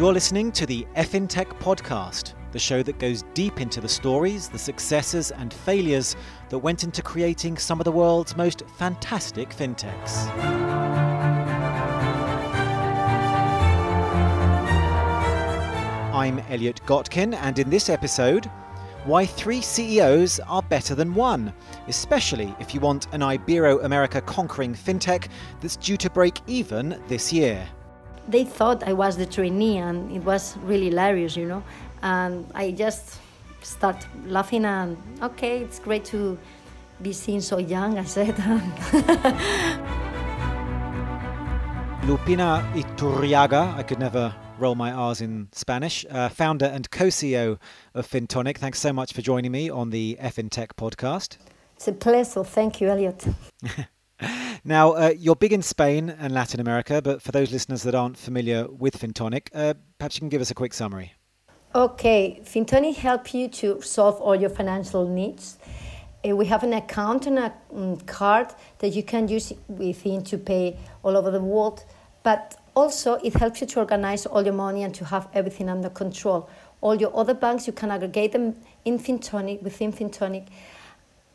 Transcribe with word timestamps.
You're 0.00 0.14
listening 0.14 0.50
to 0.52 0.64
the 0.64 0.86
FinTech 0.96 1.60
podcast, 1.60 2.32
the 2.52 2.58
show 2.58 2.82
that 2.84 2.98
goes 2.98 3.22
deep 3.34 3.60
into 3.60 3.82
the 3.82 3.88
stories, 3.88 4.48
the 4.48 4.58
successes, 4.58 5.30
and 5.30 5.52
failures 5.52 6.16
that 6.48 6.56
went 6.56 6.84
into 6.84 7.02
creating 7.02 7.58
some 7.58 7.80
of 7.80 7.84
the 7.84 7.92
world's 7.92 8.34
most 8.34 8.62
fantastic 8.78 9.50
fintechs. 9.50 10.26
I'm 16.14 16.38
Elliot 16.48 16.80
Gotkin, 16.86 17.34
and 17.34 17.58
in 17.58 17.68
this 17.68 17.90
episode, 17.90 18.46
why 19.04 19.26
three 19.26 19.60
CEOs 19.60 20.40
are 20.40 20.62
better 20.62 20.94
than 20.94 21.14
one, 21.14 21.52
especially 21.88 22.54
if 22.58 22.72
you 22.72 22.80
want 22.80 23.12
an 23.12 23.20
Ibero 23.20 23.84
America 23.84 24.22
conquering 24.22 24.74
fintech 24.74 25.28
that's 25.60 25.76
due 25.76 25.98
to 25.98 26.08
break 26.08 26.40
even 26.46 26.98
this 27.06 27.34
year 27.34 27.68
they 28.30 28.44
thought 28.44 28.82
I 28.84 28.92
was 28.92 29.16
the 29.16 29.26
trainee, 29.26 29.78
and 29.78 30.10
it 30.12 30.24
was 30.24 30.56
really 30.58 30.86
hilarious, 30.86 31.36
you 31.36 31.46
know. 31.46 31.62
And 32.02 32.46
I 32.54 32.70
just 32.70 33.18
start 33.62 34.06
laughing, 34.26 34.64
and 34.64 34.96
okay, 35.22 35.60
it's 35.60 35.78
great 35.78 36.04
to 36.06 36.38
be 37.02 37.12
seen 37.12 37.40
so 37.40 37.58
young, 37.58 37.98
I 37.98 38.04
said. 38.04 38.34
Lupina 42.06 42.62
Iturriaga, 42.72 43.74
I 43.76 43.82
could 43.82 43.98
never 43.98 44.34
roll 44.58 44.74
my 44.74 44.92
R's 44.92 45.20
in 45.20 45.48
Spanish, 45.52 46.04
uh, 46.10 46.28
founder 46.28 46.66
and 46.66 46.90
co 46.90 47.06
CEO 47.06 47.58
of 47.94 48.06
Fintonic. 48.08 48.58
Thanks 48.58 48.78
so 48.78 48.92
much 48.92 49.12
for 49.12 49.22
joining 49.22 49.52
me 49.52 49.70
on 49.70 49.90
the 49.90 50.18
FinTech 50.20 50.68
podcast. 50.76 51.36
It's 51.76 51.88
a 51.88 51.92
pleasure. 51.92 52.44
Thank 52.44 52.80
you, 52.80 52.88
Elliot. 52.88 53.26
Now, 54.64 54.92
uh, 54.92 55.14
you're 55.16 55.36
big 55.36 55.52
in 55.52 55.62
Spain 55.62 56.10
and 56.10 56.34
Latin 56.34 56.60
America, 56.60 57.00
but 57.02 57.22
for 57.22 57.32
those 57.32 57.50
listeners 57.50 57.82
that 57.84 57.94
aren't 57.94 58.18
familiar 58.18 58.66
with 58.68 58.98
Fintonic, 58.98 59.48
uh, 59.54 59.74
perhaps 59.98 60.16
you 60.16 60.20
can 60.20 60.28
give 60.28 60.42
us 60.42 60.50
a 60.50 60.54
quick 60.54 60.74
summary. 60.74 61.14
Okay, 61.74 62.40
Fintonic 62.44 62.96
helps 62.96 63.32
you 63.32 63.48
to 63.48 63.80
solve 63.80 64.20
all 64.20 64.34
your 64.34 64.50
financial 64.50 65.06
needs. 65.06 65.56
Uh, 66.28 66.36
we 66.36 66.44
have 66.46 66.62
an 66.62 66.72
account 66.74 67.26
and 67.26 67.38
a 67.38 67.52
um, 67.74 67.96
card 67.98 68.48
that 68.80 68.88
you 68.88 69.02
can 69.02 69.28
use 69.28 69.52
within 69.68 70.22
to 70.24 70.36
pay 70.36 70.76
all 71.02 71.16
over 71.16 71.30
the 71.30 71.40
world, 71.40 71.84
but 72.22 72.60
also 72.74 73.14
it 73.24 73.34
helps 73.34 73.60
you 73.60 73.66
to 73.68 73.78
organize 73.78 74.26
all 74.26 74.42
your 74.42 74.52
money 74.52 74.82
and 74.82 74.94
to 74.94 75.04
have 75.04 75.28
everything 75.32 75.70
under 75.70 75.88
control. 75.88 76.50
All 76.82 76.94
your 76.94 77.16
other 77.16 77.34
banks, 77.34 77.66
you 77.66 77.72
can 77.72 77.90
aggregate 77.90 78.32
them 78.32 78.56
in 78.84 78.98
Fintonic, 78.98 79.62
within 79.62 79.92
Fintonic, 79.92 80.48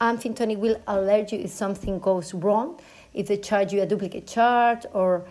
and 0.01 0.19
Fintonic 0.19 0.57
will 0.57 0.81
alert 0.87 1.31
you 1.31 1.39
if 1.39 1.51
something 1.51 1.99
goes 1.99 2.33
wrong 2.33 2.79
if 3.15 3.27
they 3.27 3.37
charge 3.37 3.73
you 3.73 3.81
a 3.81 3.85
duplicate 3.85 4.27
charge 4.27 4.85
or 4.93 5.25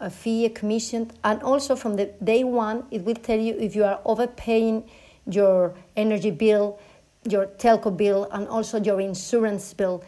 a 0.00 0.10
fee, 0.10 0.44
a 0.44 0.50
commission, 0.50 1.10
and 1.24 1.42
also 1.42 1.74
from 1.74 1.96
the 1.96 2.06
day 2.22 2.44
one, 2.44 2.84
it 2.90 3.04
will 3.04 3.14
tell 3.14 3.38
you 3.38 3.54
if 3.58 3.74
you 3.74 3.84
are 3.84 4.00
overpaying 4.04 4.88
your 5.26 5.74
energy 5.96 6.30
bill, 6.30 6.78
your 7.28 7.46
telco 7.46 7.96
bill, 7.96 8.28
and 8.32 8.46
also 8.48 8.80
your 8.80 9.00
insurance 9.00 9.72
bill, 9.72 10.04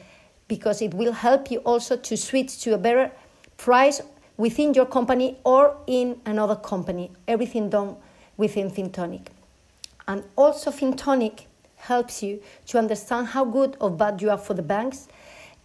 because 0.49 0.83
it 0.83 0.93
will 0.95 1.13
help 1.13 1.51
you 1.51 1.59
also 1.61 1.97
to 1.97 2.17
switch 2.17 2.61
to 2.63 2.75
a 2.75 2.79
better 2.79 3.11
price 3.57 4.01
within 4.37 4.75
your 4.75 4.87
company 4.87 5.39
or 5.45 5.77
in 5.87 6.21
another 6.25 6.57
company. 6.57 7.11
Everything 7.27 7.69
done 7.69 7.97
within 8.37 8.71
Fintonic. 8.71 9.27
And 10.09 10.25
also, 10.37 10.71
Fintonic 10.71 11.47
helps 11.81 12.23
you 12.23 12.41
to 12.67 12.79
understand 12.79 13.29
how 13.29 13.45
good 13.45 13.77
or 13.81 13.91
bad 13.91 14.21
you 14.23 14.31
are 14.31 14.39
for 14.39 14.55
the 14.55 14.63
banks. 14.63 15.09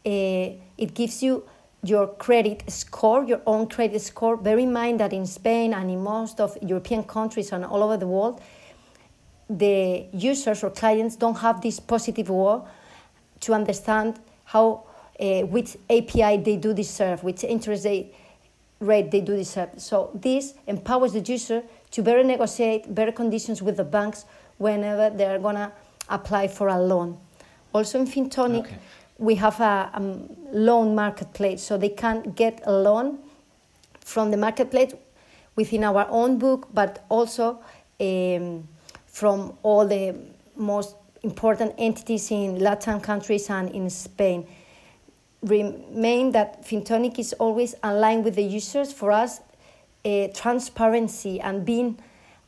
Uh, 0.05 0.55
it 0.77 0.93
gives 0.93 1.21
you 1.21 1.43
your 1.83 2.07
credit 2.07 2.63
score, 2.69 3.23
your 3.23 3.41
own 3.45 3.67
credit 3.67 4.01
score. 4.01 4.37
Bear 4.37 4.57
in 4.57 4.73
mind 4.73 4.99
that 4.99 5.13
in 5.13 5.25
Spain 5.25 5.73
and 5.73 5.89
in 5.89 6.01
most 6.01 6.39
of 6.39 6.57
European 6.61 7.03
countries 7.03 7.51
and 7.51 7.63
all 7.63 7.83
over 7.83 7.97
the 7.97 8.07
world, 8.07 8.41
the 9.49 10.05
users 10.11 10.63
or 10.63 10.71
clients 10.71 11.15
don't 11.15 11.37
have 11.37 11.61
this 11.61 11.79
positive 11.79 12.29
war 12.29 12.67
to 13.41 13.53
understand 13.53 14.19
how 14.45 14.83
uh, 15.19 15.41
which 15.41 15.77
APR 15.89 16.43
they 16.43 16.57
do 16.57 16.73
deserve, 16.73 17.23
which 17.23 17.43
interest 17.43 17.85
rate 18.79 19.11
they 19.11 19.21
do 19.21 19.35
deserve. 19.35 19.69
So 19.77 20.11
this 20.13 20.55
empowers 20.67 21.13
the 21.13 21.19
user 21.19 21.63
to 21.91 22.01
better 22.01 22.23
negotiate 22.23 22.93
better 22.93 23.11
conditions 23.11 23.61
with 23.61 23.77
the 23.77 23.83
banks 23.83 24.25
whenever 24.57 25.09
they 25.15 25.25
are 25.25 25.39
gonna 25.39 25.71
apply 26.09 26.47
for 26.47 26.67
a 26.67 26.79
loan. 26.79 27.17
Also 27.73 27.99
in 27.99 28.07
Fintonic. 28.07 28.65
Okay 28.65 28.79
we 29.17 29.35
have 29.35 29.59
a, 29.61 29.89
a 29.93 30.01
loan 30.51 30.95
marketplace, 30.95 31.63
so 31.63 31.77
they 31.77 31.89
can 31.89 32.21
get 32.31 32.61
a 32.65 32.71
loan 32.71 33.19
from 34.01 34.31
the 34.31 34.37
marketplace 34.37 34.93
within 35.55 35.83
our 35.83 36.05
own 36.09 36.37
book, 36.37 36.67
but 36.73 37.05
also 37.09 37.59
um, 37.99 38.67
from 39.07 39.57
all 39.63 39.87
the 39.87 40.15
most 40.55 40.95
important 41.23 41.73
entities 41.77 42.29
in 42.29 42.59
Latin 42.59 42.99
countries 42.99 43.49
and 43.49 43.69
in 43.71 43.89
Spain. 43.89 44.45
Remain 45.41 46.31
that 46.31 46.65
Fintonic 46.65 47.17
is 47.19 47.33
always 47.33 47.75
aligned 47.83 48.25
with 48.25 48.35
the 48.35 48.43
users. 48.43 48.91
For 48.91 49.11
us, 49.11 49.39
uh, 50.03 50.27
transparency 50.33 51.39
and 51.39 51.65
being 51.65 51.99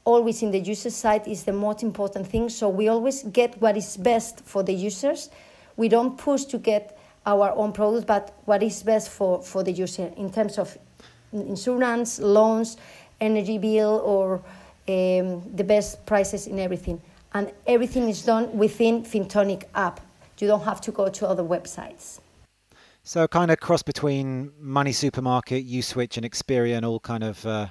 always 0.07 0.41
in 0.41 0.51
the 0.51 0.59
user 0.59 0.89
side 0.89 1.27
is 1.27 1.43
the 1.43 1.53
most 1.53 1.83
important 1.83 2.27
thing. 2.27 2.49
So 2.49 2.69
we 2.69 2.87
always 2.87 3.23
get 3.23 3.61
what 3.61 3.75
is 3.75 3.97
best 3.97 4.41
for 4.45 4.63
the 4.63 4.73
users 4.73 5.29
we 5.77 5.87
don't 5.87 6.17
push 6.17 6.43
to 6.45 6.57
get 6.57 6.97
our 7.25 7.51
own 7.51 7.71
product, 7.71 8.07
but 8.07 8.33
what 8.45 8.61
is 8.63 8.83
best 8.83 9.09
for, 9.09 9.41
for 9.41 9.63
the 9.63 9.71
user 9.71 10.11
in 10.17 10.31
terms 10.31 10.57
of 10.57 10.77
insurance, 11.31 12.19
loans, 12.19 12.77
energy 13.21 13.57
bill, 13.57 14.01
or 14.03 14.35
um, 14.89 15.43
the 15.55 15.63
best 15.63 16.05
prices 16.05 16.47
in 16.47 16.59
everything. 16.59 17.01
And 17.33 17.51
everything 17.67 18.09
is 18.09 18.23
done 18.23 18.57
within 18.57 19.03
Fintonic 19.03 19.63
app. 19.75 20.01
You 20.39 20.47
don't 20.47 20.63
have 20.63 20.81
to 20.81 20.91
go 20.91 21.09
to 21.09 21.27
other 21.27 21.43
websites. 21.43 22.19
So 23.07 23.25
kind 23.25 23.51
of 23.51 23.61
cross 23.61 23.83
between 23.83 24.51
Money 24.59 24.91
Supermarket, 24.91 25.65
Uswitch, 25.65 26.17
and 26.17 26.25
Experian, 26.25 26.83
all 26.83 26.99
kind 26.99 27.23
of 27.23 27.45
uh, 27.45 27.67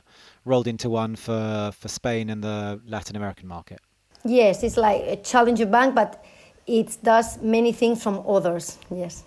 rolled 0.47 0.67
into 0.67 0.89
one 0.89 1.15
for 1.15 1.73
for 1.79 1.89
Spain 1.89 2.31
and 2.31 2.43
the 2.43 2.81
Latin 2.87 3.17
American 3.17 3.47
market. 3.47 3.81
Yes, 4.25 4.63
it's 4.63 4.79
like 4.79 5.03
a 5.03 5.17
challenger 5.17 5.67
bank, 5.67 5.95
but 5.95 6.25
it 6.67 6.97
does 7.03 7.39
many 7.43 7.71
things 7.73 8.03
from 8.03 8.25
others. 8.27 8.79
Yes. 8.91 9.25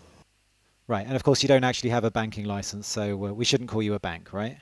Right, 0.88 1.06
and 1.06 1.16
of 1.16 1.22
course 1.22 1.44
you 1.44 1.48
don't 1.48 1.64
actually 1.64 1.92
have 1.92 2.06
a 2.06 2.12
banking 2.12 2.46
license, 2.46 2.88
so 2.88 3.28
uh, 3.28 3.32
we 3.32 3.46
shouldn't 3.46 3.70
call 3.70 3.84
you 3.84 3.94
a 3.94 4.00
bank, 4.00 4.34
right? 4.34 4.58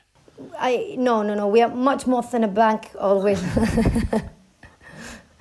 I 0.60 0.96
no 0.98 1.24
no 1.24 1.34
no. 1.34 1.48
We 1.48 1.62
are 1.62 1.74
much 1.74 2.08
more 2.08 2.24
than 2.24 2.44
a 2.44 2.50
bank 2.50 2.92
always. 3.00 3.42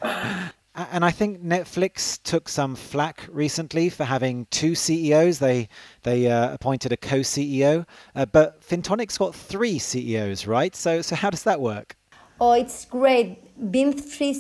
and 0.77 1.05
I 1.05 1.11
think 1.11 1.43
Netflix 1.43 2.23
took 2.23 2.49
some 2.49 2.77
flack 2.77 3.27
recently 3.31 3.89
for 3.89 4.05
having 4.05 4.47
two 4.51 4.75
CEOs. 4.75 5.39
They 5.39 5.69
they 6.03 6.31
uh, 6.31 6.53
appointed 6.53 6.93
a 6.93 6.97
co-CEO, 6.97 7.87
uh, 8.15 8.27
but 8.27 8.61
Fintonic's 8.61 9.17
got 9.17 9.35
three 9.35 9.79
CEOs, 9.79 10.47
right? 10.47 10.77
So 10.77 11.03
so 11.03 11.17
how 11.17 11.31
does 11.31 11.45
that 11.45 11.61
work? 11.61 11.97
Oh, 12.39 12.53
it's 12.53 12.85
great. 12.85 13.73
Being 13.73 13.95
three 13.95 14.35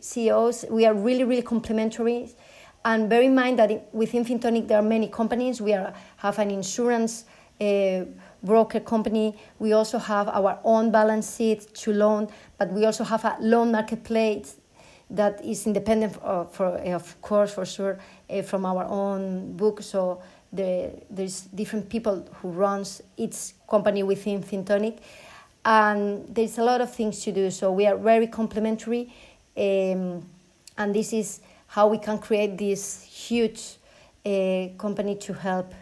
CEOs, 0.00 0.66
we 0.68 0.84
are 0.84 0.92
really, 0.92 1.24
really 1.24 1.42
complementary. 1.42 2.28
And 2.84 3.08
bear 3.08 3.22
in 3.22 3.34
mind 3.34 3.58
that 3.58 3.92
within 3.94 4.24
Fintonic 4.24 4.68
there 4.68 4.78
are 4.78 4.82
many 4.82 5.08
companies. 5.08 5.60
We 5.60 5.72
are, 5.72 5.94
have 6.18 6.38
an 6.38 6.50
insurance 6.50 7.24
uh, 7.58 8.04
broker 8.42 8.80
company. 8.80 9.34
We 9.58 9.72
also 9.72 9.98
have 9.98 10.28
our 10.28 10.58
own 10.62 10.90
balance 10.90 11.36
sheet 11.36 11.74
to 11.76 11.92
loan, 11.92 12.28
but 12.58 12.70
we 12.70 12.84
also 12.84 13.02
have 13.02 13.24
a 13.24 13.36
loan 13.40 13.72
marketplace 13.72 14.56
that 15.10 15.44
is 15.44 15.66
independent, 15.66 16.18
uh, 16.22 16.44
for, 16.44 16.66
of 16.66 17.20
course, 17.22 17.54
for 17.54 17.64
sure, 17.64 17.98
uh, 18.30 18.42
from 18.42 18.66
our 18.66 18.84
own 18.84 19.52
book. 19.56 19.82
So 19.82 20.20
the, 20.52 20.92
there's 21.10 21.42
different 21.42 21.88
people 21.88 22.26
who 22.40 22.50
runs 22.50 23.02
each 23.16 23.52
company 23.68 24.02
within 24.02 24.42
Fintonic 24.42 24.98
and 25.64 26.24
there's 26.34 26.58
a 26.58 26.62
lot 26.62 26.80
of 26.80 26.92
things 26.92 27.22
to 27.24 27.32
do. 27.32 27.50
So 27.50 27.70
we 27.72 27.86
are 27.86 27.96
very 27.96 28.26
complementary, 28.26 29.12
um, 29.56 30.24
and 30.76 30.94
this 30.94 31.12
is 31.12 31.40
how 31.66 31.88
we 31.88 31.98
can 31.98 32.18
create 32.18 32.56
this 32.56 33.02
huge 33.02 33.76
uh, 34.24 34.68
company 34.78 35.14
to 35.16 35.34
help 35.34 35.74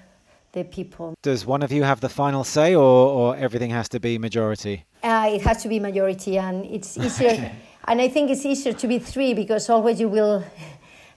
the 0.52 0.64
people. 0.64 1.14
Does 1.22 1.46
one 1.46 1.62
of 1.62 1.70
you 1.70 1.84
have 1.84 2.00
the 2.00 2.08
final 2.08 2.42
say, 2.42 2.74
or, 2.74 2.82
or 2.82 3.36
everything 3.36 3.70
has 3.70 3.88
to 3.90 4.00
be 4.00 4.18
majority? 4.18 4.84
Uh, 5.02 5.30
it 5.32 5.42
has 5.42 5.62
to 5.62 5.68
be 5.68 5.78
majority, 5.78 6.38
and 6.38 6.64
it's 6.64 6.98
easier. 6.98 7.30
Okay. 7.30 7.52
And 7.88 8.00
I 8.00 8.08
think 8.08 8.30
it's 8.30 8.44
easier 8.44 8.72
to 8.72 8.88
be 8.88 8.98
three 8.98 9.32
because 9.34 9.70
always 9.70 10.00
you 10.00 10.08
will 10.08 10.44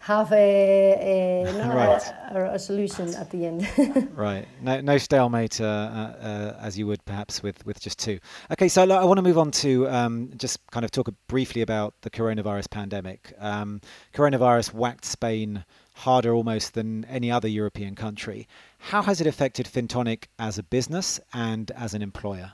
have 0.01 0.31
a, 0.31 1.45
a, 1.45 1.53
no, 1.53 1.67
right. 1.75 2.01
a, 2.31 2.53
a, 2.53 2.59
solution 2.59 3.13
at 3.15 3.29
the 3.31 3.45
end. 3.45 3.67
right. 4.15 4.47
No, 4.61 4.79
no 4.81 4.97
stalemate 4.97 5.59
uh, 5.59 5.65
uh, 5.65 6.57
as 6.61 6.77
you 6.77 6.87
would 6.87 7.03
perhaps 7.05 7.43
with, 7.43 7.65
with 7.65 7.79
just 7.79 7.99
two. 7.99 8.19
Okay, 8.51 8.67
so 8.67 8.83
I 8.83 9.03
want 9.03 9.17
to 9.17 9.21
move 9.21 9.37
on 9.37 9.51
to 9.51 9.89
um, 9.89 10.31
just 10.37 10.59
kind 10.71 10.83
of 10.85 10.91
talk 10.91 11.09
briefly 11.27 11.61
about 11.61 11.95
the 12.01 12.09
coronavirus 12.09 12.69
pandemic. 12.69 13.33
Um, 13.39 13.81
coronavirus 14.13 14.73
whacked 14.73 15.05
Spain 15.05 15.65
harder 15.93 16.33
almost 16.33 16.75
than 16.75 17.03
any 17.05 17.29
other 17.29 17.47
European 17.47 17.93
country. 17.93 18.47
How 18.77 19.01
has 19.01 19.19
it 19.19 19.27
affected 19.27 19.65
Fintonic 19.65 20.25
as 20.37 20.57
a 20.57 20.63
business 20.63 21.19
and 21.33 21.71
as 21.71 21.93
an 21.93 22.01
employer? 22.01 22.53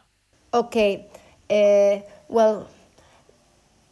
Okay. 0.53 1.07
Uh, 1.49 1.99
well, 2.27 2.67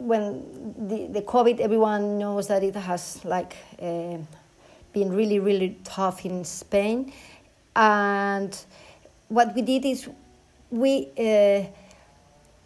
when 0.03 0.43
the, 0.87 1.07
the 1.07 1.21
COVID, 1.21 1.59
everyone 1.59 2.17
knows 2.17 2.47
that 2.47 2.63
it 2.63 2.75
has 2.75 3.23
like 3.23 3.55
uh, 3.81 4.17
been 4.91 5.11
really, 5.11 5.39
really 5.39 5.77
tough 5.83 6.25
in 6.25 6.43
Spain. 6.43 7.13
And 7.75 8.57
what 9.29 9.55
we 9.55 9.61
did 9.61 9.85
is 9.85 10.09
we, 10.69 11.09
uh, 11.17 11.63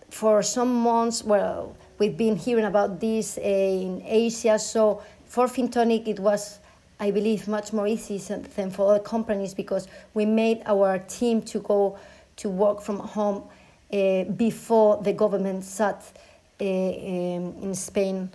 for 0.09 0.41
some 0.41 0.73
months, 0.81 1.23
well, 1.23 1.75
we've 1.99 2.17
been 2.17 2.35
hearing 2.35 2.65
about 2.65 2.99
this 2.99 3.37
uh, 3.37 3.41
in 3.41 4.01
Asia. 4.05 4.57
So 4.57 5.03
for 5.25 5.45
Fintonic, 5.47 6.07
it 6.07 6.19
was, 6.19 6.59
I 6.99 7.11
believe, 7.11 7.47
much 7.47 7.71
more 7.71 7.87
easy 7.87 8.17
than 8.17 8.71
for 8.71 8.89
other 8.91 9.03
companies 9.03 9.53
because 9.53 9.87
we 10.15 10.25
made 10.25 10.63
our 10.65 10.97
team 10.99 11.41
to 11.43 11.59
go 11.59 11.99
to 12.37 12.49
work 12.49 12.81
from 12.81 12.99
home 12.99 13.43
uh, 13.93 14.23
before 14.23 15.01
the 15.03 15.13
government 15.13 15.63
um, 15.63 16.01
in 16.59 17.73
Spain. 17.73 18.29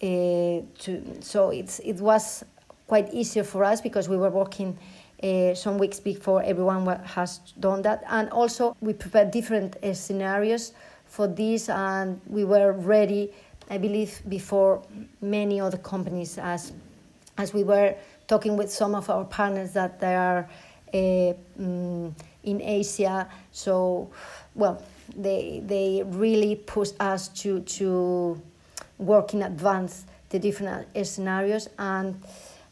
Uh, 0.00 0.62
to, 0.78 1.02
so 1.20 1.50
it's, 1.50 1.80
it 1.80 2.00
was 2.00 2.44
quite 2.86 3.12
easier 3.12 3.44
for 3.44 3.64
us 3.64 3.80
because 3.80 4.08
we 4.08 4.16
were 4.16 4.30
working 4.30 4.78
uh, 5.22 5.52
some 5.54 5.76
weeks 5.78 5.98
before 5.98 6.42
everyone 6.42 6.86
has 7.04 7.38
done 7.58 7.82
that. 7.82 8.04
And 8.08 8.30
also, 8.30 8.76
we 8.80 8.92
prepared 8.92 9.30
different 9.30 9.76
uh, 9.82 9.92
scenarios 9.92 10.72
for 11.06 11.26
this, 11.26 11.68
and 11.68 12.20
we 12.26 12.44
were 12.44 12.72
ready, 12.72 13.32
I 13.70 13.78
believe, 13.78 14.22
before 14.28 14.82
many 15.20 15.60
other 15.60 15.78
companies, 15.78 16.38
as, 16.38 16.72
as 17.36 17.52
we 17.52 17.64
were 17.64 17.94
talking 18.28 18.56
with 18.56 18.70
some 18.70 18.94
of 18.94 19.10
our 19.10 19.24
partners 19.24 19.72
that 19.72 19.98
they 19.98 20.14
are 20.14 20.48
uh, 20.94 21.32
um, 21.58 22.14
in 22.44 22.62
Asia. 22.62 23.28
So, 23.50 24.10
well, 24.54 24.82
they, 25.16 25.62
they 25.64 26.02
really 26.06 26.56
push 26.56 26.90
us 27.00 27.28
to, 27.28 27.60
to 27.60 28.40
work 28.98 29.34
in 29.34 29.42
advance 29.42 30.04
the 30.30 30.38
different 30.38 30.86
scenarios. 31.06 31.68
And 31.78 32.20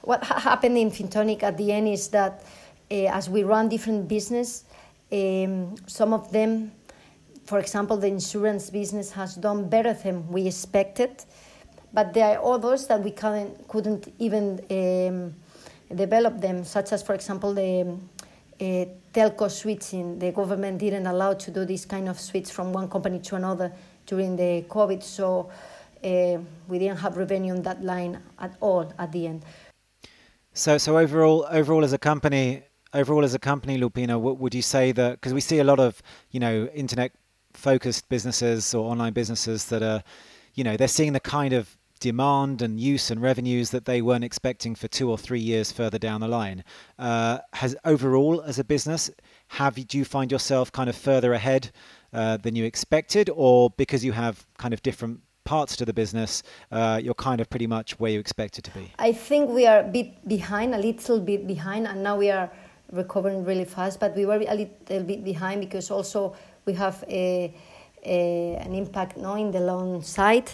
what 0.02 0.22
ha- 0.22 0.38
happened 0.38 0.76
in 0.76 0.90
Fintonic 0.90 1.42
at 1.42 1.56
the 1.56 1.72
end 1.72 1.88
is 1.88 2.08
that 2.08 2.44
uh, 2.90 2.94
as 3.06 3.28
we 3.28 3.42
run 3.42 3.68
different 3.68 4.08
business, 4.08 4.64
um, 5.12 5.74
some 5.86 6.12
of 6.12 6.30
them, 6.32 6.72
for 7.44 7.58
example, 7.58 7.96
the 7.96 8.08
insurance 8.08 8.70
business 8.70 9.10
has 9.12 9.34
done 9.34 9.68
better 9.68 9.92
than 9.92 10.28
we 10.28 10.46
expected, 10.46 11.24
but 11.92 12.12
there 12.12 12.38
are 12.38 12.54
others 12.54 12.86
that 12.88 13.02
we 13.02 13.10
couldn't, 13.10 13.68
couldn't 13.68 14.12
even 14.18 14.60
um, 14.70 15.34
develop 15.96 16.40
them, 16.40 16.64
such 16.64 16.92
as, 16.92 17.02
for 17.02 17.14
example, 17.14 17.54
the 17.54 17.96
uh, 18.60 18.84
telco 19.12 19.50
switching. 19.50 20.18
The 20.18 20.32
government 20.32 20.78
didn't 20.78 21.06
allow 21.06 21.34
to 21.34 21.50
do 21.50 21.64
this 21.64 21.84
kind 21.84 22.08
of 22.08 22.18
switch 22.18 22.50
from 22.50 22.72
one 22.72 22.88
company 22.88 23.18
to 23.20 23.36
another 23.36 23.72
during 24.06 24.36
the 24.36 24.64
COVID, 24.68 25.02
so 25.02 25.50
uh, 26.04 26.38
we 26.68 26.78
didn't 26.78 26.98
have 26.98 27.16
revenue 27.16 27.54
on 27.54 27.62
that 27.62 27.82
line 27.82 28.20
at 28.38 28.56
all 28.60 28.92
at 28.98 29.12
the 29.12 29.26
end. 29.26 29.44
So, 30.52 30.78
so 30.78 30.98
overall, 30.98 31.46
overall 31.50 31.84
as 31.84 31.92
a 31.92 31.98
company, 31.98 32.62
overall 32.94 33.24
as 33.24 33.34
a 33.34 33.38
company, 33.38 33.78
Lupina, 33.78 34.18
what 34.18 34.38
would 34.38 34.54
you 34.54 34.62
say 34.62 34.92
that 34.92 35.20
because 35.20 35.34
we 35.34 35.40
see 35.40 35.58
a 35.58 35.64
lot 35.64 35.78
of 35.78 36.02
you 36.30 36.40
know 36.40 36.66
internet 36.74 37.12
focused 37.56 38.08
businesses 38.08 38.74
or 38.74 38.90
online 38.90 39.12
businesses 39.12 39.66
that 39.66 39.82
are, 39.82 40.02
you 40.54 40.64
know, 40.64 40.76
they're 40.76 40.88
seeing 40.88 41.12
the 41.12 41.20
kind 41.20 41.52
of 41.52 41.75
demand 42.00 42.62
and 42.62 42.80
use 42.80 43.10
and 43.10 43.20
revenues 43.22 43.70
that 43.70 43.84
they 43.84 44.02
weren't 44.02 44.24
expecting 44.24 44.74
for 44.74 44.88
two 44.88 45.10
or 45.10 45.18
three 45.18 45.40
years 45.40 45.72
further 45.72 45.98
down 45.98 46.20
the 46.20 46.28
line. 46.28 46.64
Uh, 46.98 47.38
has 47.52 47.76
overall 47.84 48.42
as 48.42 48.58
a 48.58 48.64
business, 48.64 49.10
have 49.48 49.74
do 49.74 49.98
you 49.98 50.04
find 50.04 50.30
yourself 50.30 50.72
kind 50.72 50.88
of 50.88 50.96
further 50.96 51.32
ahead 51.32 51.70
uh, 52.12 52.36
than 52.36 52.56
you 52.56 52.64
expected, 52.64 53.30
or 53.34 53.70
because 53.76 54.04
you 54.04 54.12
have 54.12 54.46
kind 54.58 54.74
of 54.74 54.82
different 54.82 55.20
parts 55.44 55.76
to 55.76 55.84
the 55.84 55.92
business, 55.92 56.42
uh, 56.72 57.00
you're 57.02 57.14
kind 57.14 57.40
of 57.40 57.48
pretty 57.48 57.66
much 57.66 57.98
where 58.00 58.10
you 58.10 58.18
expected 58.18 58.64
to 58.64 58.70
be? 58.72 58.92
I 58.98 59.12
think 59.12 59.50
we 59.50 59.66
are 59.66 59.80
a 59.80 59.84
bit 59.84 60.28
behind, 60.28 60.74
a 60.74 60.78
little 60.78 61.20
bit 61.20 61.46
behind, 61.46 61.86
and 61.86 62.02
now 62.02 62.16
we 62.16 62.30
are 62.30 62.50
recovering 62.92 63.44
really 63.44 63.64
fast. 63.64 64.00
But 64.00 64.14
we 64.16 64.26
were 64.26 64.36
a 64.36 64.54
little 64.54 65.04
bit 65.04 65.24
behind 65.24 65.60
because 65.60 65.90
also 65.90 66.36
we 66.66 66.74
have 66.74 67.02
a, 67.08 67.54
a, 68.04 68.56
an 68.56 68.74
impact 68.74 69.16
now 69.16 69.36
in 69.36 69.50
the 69.50 69.60
loan 69.60 70.02
side 70.02 70.50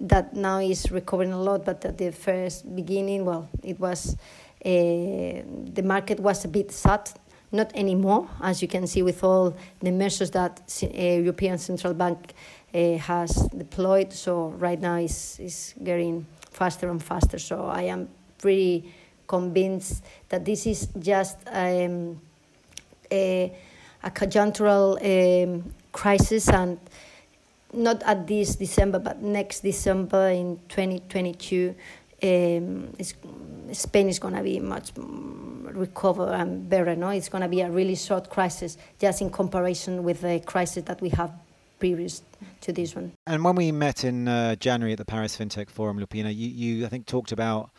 that 0.00 0.34
now 0.34 0.58
is 0.58 0.90
recovering 0.90 1.32
a 1.32 1.40
lot. 1.40 1.64
But 1.64 1.84
at 1.84 1.98
the 1.98 2.12
first 2.12 2.74
beginning, 2.74 3.24
well, 3.24 3.48
it 3.62 3.78
was 3.80 4.16
uh, 4.64 4.68
the 4.68 5.82
market 5.84 6.20
was 6.20 6.44
a 6.44 6.48
bit 6.48 6.72
sad 6.72 7.10
not 7.52 7.70
anymore, 7.74 8.28
as 8.42 8.60
you 8.60 8.68
can 8.68 8.86
see 8.86 9.02
with 9.02 9.22
all 9.22 9.56
the 9.80 9.90
measures 9.90 10.30
that 10.32 10.60
uh, 10.82 10.86
European 10.98 11.58
Central 11.58 11.94
Bank 11.94 12.34
uh, 12.74 12.96
has 12.98 13.48
deployed. 13.56 14.12
So 14.12 14.48
right 14.58 14.80
now 14.80 14.96
it's, 14.96 15.38
it's 15.38 15.74
getting 15.82 16.26
faster 16.50 16.90
and 16.90 17.02
faster. 17.02 17.38
So 17.38 17.66
I 17.66 17.82
am 17.82 18.08
pretty 18.38 18.92
convinced 19.26 20.04
that 20.28 20.44
this 20.44 20.66
is 20.66 20.88
just 20.98 21.38
um, 21.46 22.20
a, 23.10 23.52
a 24.02 24.10
conjunctural 24.10 24.98
um, 25.02 25.72
crisis 25.92 26.48
and 26.48 26.78
not 27.72 28.02
at 28.04 28.26
this 28.26 28.56
December, 28.56 28.98
but 28.98 29.22
next 29.22 29.60
December 29.60 30.28
in 30.28 30.58
2022, 30.68 31.74
um, 32.22 32.92
Spain 33.72 34.08
is 34.08 34.18
going 34.18 34.34
to 34.34 34.42
be 34.42 34.60
much 34.60 34.92
recover 34.96 36.32
and 36.32 36.68
better. 36.68 36.96
No, 36.96 37.10
it's 37.10 37.28
going 37.28 37.42
to 37.42 37.48
be 37.48 37.60
a 37.60 37.70
really 37.70 37.96
short 37.96 38.30
crisis, 38.30 38.78
just 38.98 39.20
in 39.20 39.30
comparison 39.30 40.04
with 40.04 40.22
the 40.22 40.40
crisis 40.40 40.84
that 40.84 41.00
we 41.00 41.10
have 41.10 41.32
previous 41.78 42.22
to 42.62 42.72
this 42.72 42.94
one. 42.94 43.12
And 43.26 43.44
when 43.44 43.54
we 43.54 43.72
met 43.72 44.04
in 44.04 44.28
uh, 44.28 44.56
January 44.56 44.92
at 44.92 44.98
the 44.98 45.04
Paris 45.04 45.36
FinTech 45.36 45.68
Forum, 45.68 45.98
Lupina, 45.98 46.34
you, 46.34 46.48
you 46.48 46.86
I 46.86 46.88
think 46.88 47.06
talked 47.06 47.32
about 47.32 47.70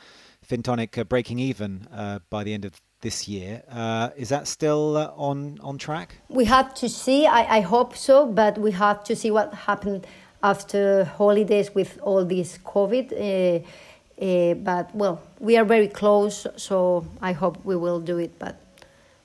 Fintonic 0.47 0.97
uh, 0.97 1.03
breaking 1.03 1.39
even 1.39 1.87
uh, 1.91 2.19
by 2.29 2.43
the 2.43 2.53
end 2.53 2.65
of 2.65 2.79
this 3.07 3.27
year. 3.27 3.51
Uh, 3.71 4.23
is 4.23 4.29
that 4.29 4.45
still 4.47 4.85
uh, 4.97 5.27
on 5.29 5.37
on 5.69 5.77
track? 5.77 6.09
We 6.29 6.45
have 6.55 6.69
to 6.81 6.87
see. 7.01 7.19
I, 7.39 7.41
I 7.57 7.61
hope 7.73 7.91
so, 8.07 8.15
but 8.41 8.53
we 8.65 8.71
have 8.85 8.99
to 9.09 9.13
see 9.21 9.31
what 9.37 9.47
happened 9.69 10.01
after 10.41 11.05
holidays 11.21 11.67
with 11.79 11.91
all 12.07 12.25
this 12.25 12.49
COVID. 12.73 13.05
Uh, 13.15 14.53
but 14.69 14.85
well, 15.01 15.15
we 15.39 15.53
are 15.59 15.67
very 15.75 15.89
close, 16.01 16.47
so 16.55 17.05
I 17.29 17.31
hope 17.41 17.55
we 17.71 17.75
will 17.75 18.01
do 18.11 18.17
it. 18.25 18.31
But 18.39 18.55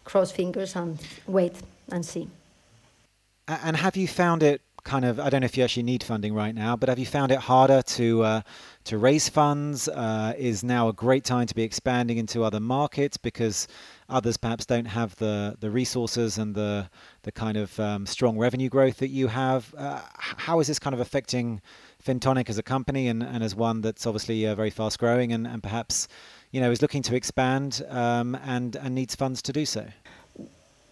cross 0.05 0.31
fingers 0.33 0.77
and 0.77 0.99
wait 1.27 1.57
and 1.95 2.05
see. 2.05 2.29
And 3.49 3.77
have 3.77 3.97
you 3.97 4.09
found 4.09 4.43
it 4.43 4.61
kind 4.85 5.05
of? 5.05 5.21
I 5.21 5.31
don't 5.31 5.41
know 5.41 5.47
if 5.47 5.57
you 5.57 5.65
actually 5.65 5.85
need 5.85 6.03
funding 6.03 6.35
right 6.35 6.55
now, 6.55 6.77
but 6.77 6.89
have 6.89 6.99
you 6.99 7.07
found 7.07 7.33
it 7.33 7.39
harder 7.39 7.83
to 7.83 8.23
uh, 8.23 8.43
to 8.85 8.99
raise 8.99 9.29
funds? 9.29 9.89
Uh, 9.89 10.33
is 10.37 10.65
now 10.65 10.89
a 10.89 10.93
great 10.93 11.25
time 11.25 11.47
to 11.47 11.55
be 11.55 11.63
expanding 11.63 12.19
into 12.19 12.45
other 12.45 12.61
markets 12.61 13.17
because 13.17 13.69
others 14.09 14.37
perhaps 14.37 14.67
don't 14.67 14.87
have 14.87 15.17
the 15.17 15.57
the 15.61 15.71
resources 15.71 16.39
and 16.39 16.55
the 16.55 16.89
the 17.23 17.33
kind 17.33 17.57
of 17.57 17.79
um, 17.81 18.07
strong 18.07 18.39
revenue 18.39 18.69
growth 18.69 18.99
that 18.99 19.09
you 19.09 19.29
have. 19.29 19.75
Uh, 19.77 20.01
how 20.17 20.61
is 20.61 20.67
this 20.67 20.79
kind 20.79 20.95
of 20.95 21.01
affecting 21.01 21.61
Fintonic 22.05 22.51
as 22.51 22.59
a 22.59 22.63
company 22.63 23.09
and, 23.09 23.23
and 23.23 23.45
as 23.45 23.55
one 23.55 23.81
that's 23.81 24.07
obviously 24.07 24.47
uh, 24.47 24.55
very 24.55 24.71
fast 24.71 24.99
growing 24.99 25.33
and, 25.33 25.47
and 25.47 25.63
perhaps 25.63 26.09
you 26.51 26.61
know 26.61 26.71
is 26.71 26.83
looking 26.83 27.03
to 27.03 27.15
expand 27.15 27.83
um, 27.89 28.35
and 28.45 28.77
and 28.77 28.95
needs 28.95 29.15
funds 29.15 29.43
to 29.43 29.53
do 29.53 29.65
so? 29.65 29.87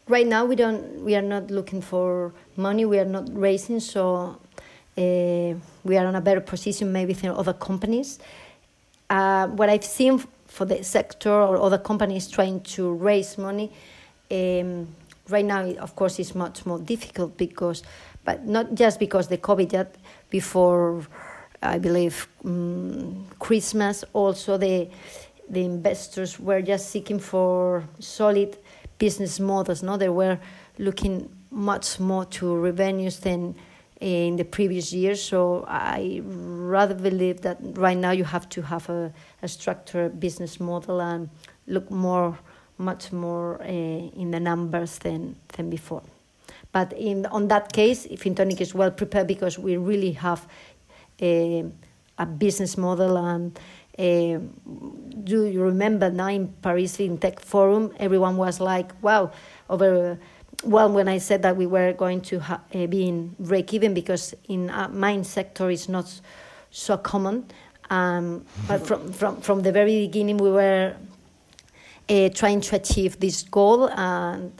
Right 0.09 0.26
now 0.26 0.45
we 0.45 0.57
don't 0.57 1.04
we 1.04 1.14
are 1.14 1.23
not 1.23 1.50
looking 1.50 1.80
for 1.80 2.33
money 2.57 2.85
we 2.85 2.99
are 2.99 3.04
not 3.04 3.28
raising 3.33 3.80
so 3.80 4.38
uh, 4.99 5.54
we 5.85 5.97
are 5.97 6.07
in 6.07 6.14
a 6.14 6.21
better 6.21 6.40
position 6.40 6.92
maybe 6.92 7.12
than 7.14 7.30
other 7.30 7.52
companies. 7.52 8.19
Uh, 9.09 9.47
what 9.49 9.69
i've 9.69 9.85
seen 9.85 10.23
for 10.47 10.64
the 10.64 10.83
sector 10.85 11.33
or 11.33 11.61
other 11.61 11.78
companies 11.78 12.28
trying 12.28 12.61
to 12.61 12.92
raise 12.95 13.38
money 13.38 13.73
um, 14.30 14.87
right 15.28 15.45
now 15.45 15.64
of 15.78 15.95
course 15.97 16.19
is 16.19 16.35
much 16.35 16.64
more 16.66 16.78
difficult 16.78 17.37
because 17.37 17.83
but 18.25 18.47
not 18.47 18.75
just 18.75 18.99
because 18.99 19.28
the 19.28 19.38
covid 19.38 19.73
yet 19.73 19.97
before 20.30 21.04
i 21.62 21.78
believe 21.78 22.28
um, 22.45 23.26
christmas 23.38 24.04
also 24.12 24.57
the 24.57 24.88
the 25.49 25.64
investors 25.64 26.38
were 26.38 26.62
just 26.62 26.90
seeking 26.90 27.19
for 27.19 27.83
solid 27.99 28.57
business 29.00 29.40
models. 29.40 29.83
No, 29.83 29.97
they 29.97 30.09
were 30.09 30.38
looking 30.78 31.28
much 31.50 31.99
more 31.99 32.25
to 32.26 32.54
revenues 32.54 33.19
than 33.19 33.57
in 34.00 34.37
the 34.37 34.45
previous 34.45 34.92
years. 34.92 35.21
So 35.21 35.64
I 35.66 36.23
rather 36.25 36.95
believe 36.95 37.40
that 37.40 37.59
right 37.75 37.97
now 37.97 38.12
you 38.12 38.25
have 38.25 38.49
to 38.50 38.62
have 38.62 38.88
a, 38.88 39.12
a 39.42 39.49
structured 39.49 40.21
business 40.21 40.61
model 40.61 41.00
and 41.00 41.28
look 41.66 41.90
more, 41.90 42.38
much 42.78 43.11
more 43.11 43.61
uh, 43.62 43.66
in 43.66 44.30
the 44.30 44.40
numbers 44.40 44.99
than 44.99 45.37
than 45.57 45.69
before. 45.69 46.02
But 46.73 46.92
in 46.92 47.26
on 47.26 47.49
that 47.49 47.73
case, 47.73 48.07
Fintonic 48.07 48.61
is 48.61 48.75
well 48.75 48.92
prepared 48.92 49.26
because 49.26 49.59
we 49.59 49.76
really 49.76 50.12
have 50.12 50.47
a, 51.21 51.64
a 52.16 52.26
business 52.26 52.76
model 52.76 53.16
and 53.16 53.59
uh, 54.00 54.38
do 55.25 55.45
you 55.45 55.62
remember 55.62 56.11
now 56.11 56.28
in 56.28 56.49
Paris 56.62 56.97
FinTech 56.97 57.40
Forum, 57.40 57.92
everyone 57.99 58.37
was 58.37 58.61
like, 58.61 58.90
wow, 59.02 59.30
over. 59.69 60.19
Well, 60.62 60.92
when 60.92 61.09
I 61.09 61.19
said 61.19 61.40
that 61.42 61.57
we 61.57 61.66
were 61.66 61.95
going 61.95 62.21
to 62.23 62.38
ha- 62.38 62.61
uh, 62.75 62.87
be 62.87 63.09
in 63.09 63.35
break 63.38 63.73
even, 63.73 63.95
because 63.95 64.35
in 64.49 64.69
uh, 64.69 64.88
mine 64.88 65.25
sector 65.25 65.71
is 65.71 65.88
not 65.88 66.21
so 66.71 66.99
common. 66.99 67.47
Um, 67.88 68.45
but 68.69 68.87
from, 68.87 69.12
from, 69.12 69.40
from 69.40 69.62
the 69.62 69.73
very 69.73 70.07
beginning, 70.07 70.37
we 70.37 70.50
were 70.50 70.95
uh, 72.09 72.28
trying 72.35 72.61
to 72.61 72.76
achieve 72.76 73.19
this 73.21 73.42
goal, 73.42 73.88
and 73.88 74.52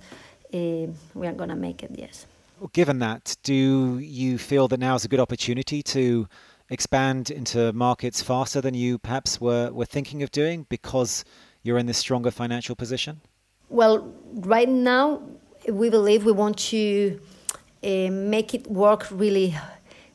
uh, 0.55 0.93
we 1.15 1.27
are 1.27 1.35
going 1.35 1.51
to 1.51 1.57
make 1.57 1.83
it, 1.83 1.91
yes. 1.95 2.27
Given 2.73 2.99
that, 3.01 3.37
do 3.43 3.99
you 3.99 4.39
feel 4.39 4.69
that 4.69 4.81
now 4.81 4.95
is 4.95 5.05
a 5.05 5.09
good 5.09 5.21
opportunity 5.21 5.83
to 5.83 6.27
expand 6.71 7.31
into 7.31 7.73
markets 7.73 8.23
faster 8.23 8.61
than 8.61 8.75
you 8.75 8.99
perhaps 8.99 9.41
were, 9.41 9.71
were 9.73 9.85
thinking 9.85 10.23
of 10.23 10.31
doing 10.31 10.67
because 10.69 11.25
you're 11.63 11.79
in 11.79 11.87
this 11.87 11.99
stronger 11.99 12.31
financial 12.31 12.75
position? 12.75 13.21
Well, 13.69 14.13
right 14.33 14.69
now, 14.69 15.23
we 15.69 15.91
believe 15.91 16.25
we 16.25 16.33
want 16.33 16.59
to 16.71 17.21
uh, 17.85 18.09
make 18.11 18.55
it 18.55 18.67
work 18.69 19.07
really 19.11 19.55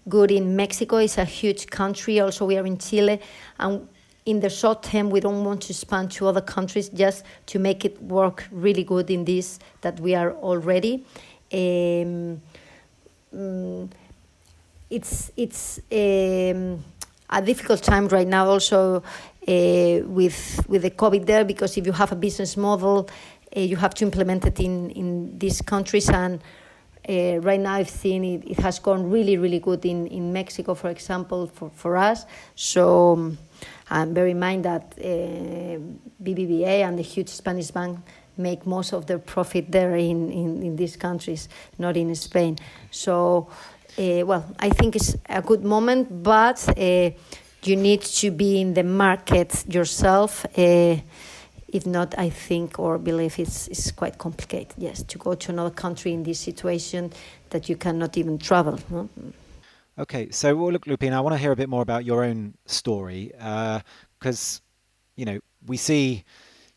good 0.10 0.32
in 0.32 0.56
Mexico. 0.56 0.98
It's 0.98 1.18
a 1.18 1.26
huge 1.26 1.68
country. 1.68 2.20
Also, 2.20 2.46
we 2.46 2.58
are 2.58 2.66
in 2.66 2.78
Chile, 2.78 3.20
and 3.60 3.88
in 4.26 4.40
the 4.40 4.50
short 4.50 4.84
term, 4.84 5.10
we 5.10 5.20
don't 5.20 5.44
want 5.44 5.62
to 5.64 5.70
expand 5.72 6.12
to 6.12 6.28
other 6.28 6.42
countries 6.42 6.90
just 6.90 7.24
to 7.48 7.60
make 7.60 7.86
it 7.86 8.02
work 8.02 8.48
really 8.52 8.84
good 8.84 9.10
in 9.10 9.26
this 9.26 9.60
that 9.82 10.00
we 10.00 10.16
are 10.16 10.34
already. 10.34 11.06
Um, 11.54 12.42
um, 13.34 13.90
it's 14.96 15.32
it's 15.36 15.80
um, 15.92 16.84
a 17.30 17.42
difficult 17.42 17.84
time 17.84 18.08
right 18.08 18.28
now 18.28 18.48
also 18.48 19.04
uh, 19.48 20.00
with 20.08 20.66
with 20.68 20.82
the 20.84 20.92
COVID 20.92 21.26
there 21.26 21.44
because 21.44 21.78
if 21.78 21.86
you 21.86 21.92
have 21.92 22.12
a 22.12 22.16
business 22.16 22.56
model, 22.56 23.10
uh, 23.56 23.60
you 23.60 23.76
have 23.76 23.94
to 23.96 24.06
implement 24.06 24.46
it 24.46 24.60
in 24.60 24.90
in 24.92 25.38
these 25.38 25.62
countries 25.62 26.10
and. 26.10 26.42
Uh, 27.08 27.40
right 27.42 27.60
now, 27.60 27.76
I've 27.76 27.88
seen 27.88 28.24
it, 28.24 28.50
it 28.50 28.60
has 28.62 28.80
gone 28.80 29.12
really, 29.12 29.38
really 29.38 29.60
good 29.60 29.86
in, 29.86 30.08
in 30.08 30.34
Mexico, 30.34 30.74
for 30.74 30.90
example, 30.90 31.46
for, 31.46 31.70
for 31.70 31.98
us. 31.98 32.26
So, 32.56 33.36
um, 33.92 34.14
bear 34.16 34.26
in 34.26 34.40
mind 34.40 34.66
that 34.66 34.96
uh, 34.98 35.78
BBVA 36.24 36.84
and 36.84 36.98
the 36.98 37.04
huge 37.04 37.30
Spanish 37.30 37.70
bank 37.70 38.00
make 38.38 38.66
most 38.66 38.92
of 38.92 39.06
their 39.06 39.20
profit 39.20 39.72
there 39.72 39.96
in, 39.96 40.32
in, 40.32 40.64
in 40.64 40.76
these 40.78 40.96
countries, 40.96 41.48
not 41.78 41.96
in 41.96 42.16
Spain. 42.16 42.58
So, 42.90 43.50
uh, 43.98 44.26
well, 44.26 44.46
I 44.60 44.70
think 44.70 44.96
it's 44.96 45.16
a 45.30 45.42
good 45.42 45.64
moment, 45.64 46.24
but 46.24 46.68
uh, 46.78 47.12
you 47.64 47.76
need 47.76 48.02
to 48.02 48.32
be 48.32 48.60
in 48.60 48.74
the 48.74 48.84
market 48.84 49.66
yourself. 49.68 50.46
Uh, 50.58 50.98
if 51.68 51.86
not, 51.86 52.18
I 52.18 52.30
think 52.30 52.80
or 52.80 52.98
believe 52.98 53.40
it's, 53.40 53.68
it's 53.68 53.92
quite 53.92 54.18
complicated, 54.18 54.74
yes, 54.78 55.04
to 55.04 55.18
go 55.18 55.36
to 55.36 55.52
another 55.52 55.72
country 55.72 56.14
in 56.14 56.24
this 56.24 56.40
situation 56.40 57.12
that 57.50 57.68
you 57.68 57.76
cannot 57.76 58.18
even 58.18 58.38
travel. 58.38 58.80
No? 58.90 59.10
Okay, 59.98 60.30
so 60.30 60.56
well, 60.56 60.72
look, 60.72 60.88
Lupin, 60.88 61.14
I 61.14 61.22
want 61.22 61.34
to 61.34 61.38
hear 61.38 61.52
a 61.52 61.56
bit 61.56 61.70
more 61.70 61.82
about 61.82 62.06
your 62.06 62.24
own 62.24 62.54
story 62.66 63.32
because, 64.20 64.62
uh, 64.62 64.68
you 65.16 65.26
know, 65.26 65.40
we 65.66 65.78
see 65.78 66.24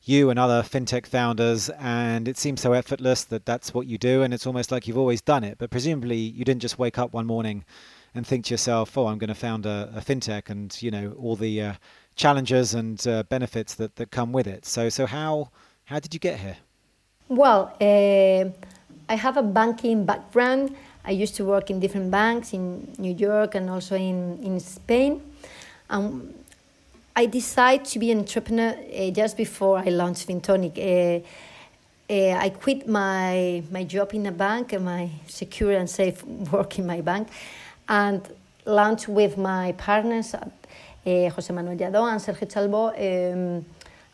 you 0.09 0.31
and 0.31 0.39
other 0.39 0.63
fintech 0.63 1.07
founders, 1.07 1.69
and 1.79 2.29
it 2.29 2.39
seems 2.39 2.61
so 2.61 2.73
effortless 2.73 3.25
that 3.25 3.45
that's 3.45 3.75
what 3.75 3.87
you 3.87 3.99
do, 3.99 4.23
and 4.23 4.33
it's 4.33 4.47
almost 4.47 4.73
like 4.73 4.87
you've 4.87 4.99
always 4.99 5.21
done 5.21 5.45
it. 5.45 5.59
But 5.59 5.71
presumably, 5.71 6.17
you 6.17 6.45
didn't 6.45 6.63
just 6.63 6.79
wake 6.79 6.99
up 6.99 7.13
one 7.13 7.27
morning 7.27 7.65
and 8.15 8.27
think 8.27 8.47
to 8.47 8.55
yourself, 8.55 8.97
"Oh, 8.97 9.07
I'm 9.07 9.19
going 9.19 9.29
to 9.29 9.35
found 9.35 9.67
a, 9.67 9.93
a 9.95 10.01
fintech," 10.01 10.49
and 10.51 10.77
you 10.83 10.91
know 10.91 11.15
all 11.19 11.37
the 11.37 11.63
uh, 11.63 11.73
challenges 12.17 12.75
and 12.75 13.07
uh, 13.07 13.23
benefits 13.25 13.75
that, 13.75 13.97
that 13.97 14.11
come 14.11 14.33
with 14.33 14.47
it. 14.47 14.65
So, 14.67 14.89
so 14.89 15.07
how 15.07 15.51
how 15.85 16.01
did 16.01 16.15
you 16.15 16.21
get 16.21 16.41
here? 16.41 16.57
Well, 17.29 17.77
uh, 17.81 18.51
I 19.09 19.15
have 19.15 19.37
a 19.37 19.43
banking 19.43 20.05
background. 20.05 20.77
I 21.05 21.13
used 21.13 21.35
to 21.37 21.45
work 21.45 21.71
in 21.71 21.81
different 21.81 22.11
banks 22.11 22.53
in 22.53 22.93
New 22.99 23.15
York 23.15 23.55
and 23.55 23.71
also 23.71 23.97
in, 23.97 24.39
in 24.43 24.61
Spain. 24.61 25.23
Um, 25.89 26.35
I 27.19 27.27
decided 27.27 27.85
to 27.87 27.99
be 27.99 28.13
an 28.13 28.21
entrepreneur 28.21 28.77
uh, 28.79 29.11
just 29.11 29.37
before 29.37 29.79
I 29.79 29.89
launched 29.89 30.29
Fintonic. 30.29 30.79
Uh, 30.79 31.21
uh, 32.09 32.39
I 32.39 32.51
quit 32.51 32.87
my, 32.87 33.61
my 33.73 33.83
job 33.83 34.15
in 34.15 34.25
a 34.27 34.31
bank 34.31 34.73
and 34.73 34.85
my 34.85 35.11
secure 35.27 35.73
and 35.73 35.91
safe 35.91 36.25
work 36.53 36.79
in 36.79 36.87
my 36.87 37.01
bank 37.01 37.27
and 37.89 38.23
launched 38.67 39.09
with 39.09 39.37
my 39.37 39.73
partners, 39.73 40.33
uh, 40.33 40.49
Jose 41.05 41.53
Manuel 41.53 41.77
Lladó 41.77 42.09
and 42.09 42.21
Sergio 42.21 42.49
Chalbaud, 42.49 42.93
um, 42.95 43.67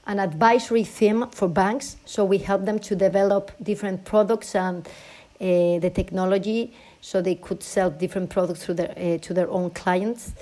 an 0.07 0.19
advisory 0.19 0.85
team 0.85 1.27
for 1.31 1.47
banks. 1.47 1.97
So 2.07 2.25
we 2.25 2.39
help 2.39 2.65
them 2.65 2.79
to 2.79 2.97
develop 2.97 3.53
different 3.63 4.07
products 4.07 4.55
and 4.55 4.79
uh, 4.87 5.79
the 5.79 5.93
technology 5.95 6.73
so 7.03 7.21
they 7.21 7.35
could 7.35 7.63
sell 7.63 7.91
different 7.91 8.31
products 8.31 8.65
to 8.65 8.73
their, 8.73 8.95
uh, 8.97 9.19
to 9.19 9.35
their 9.35 9.51
own 9.51 9.69
clients. 9.73 10.33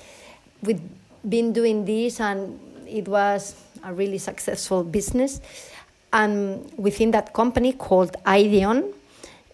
With 0.63 0.81
been 1.29 1.53
doing 1.53 1.85
this 1.85 2.21
and 2.21 2.59
it 2.87 3.09
was 3.09 3.55
a 3.85 3.93
really 3.93 4.19
successful 4.19 4.85
business. 4.85 5.41
And 6.13 6.71
within 6.77 7.11
that 7.13 7.33
company 7.33 7.73
called 7.73 8.17
Ideon, 8.27 8.93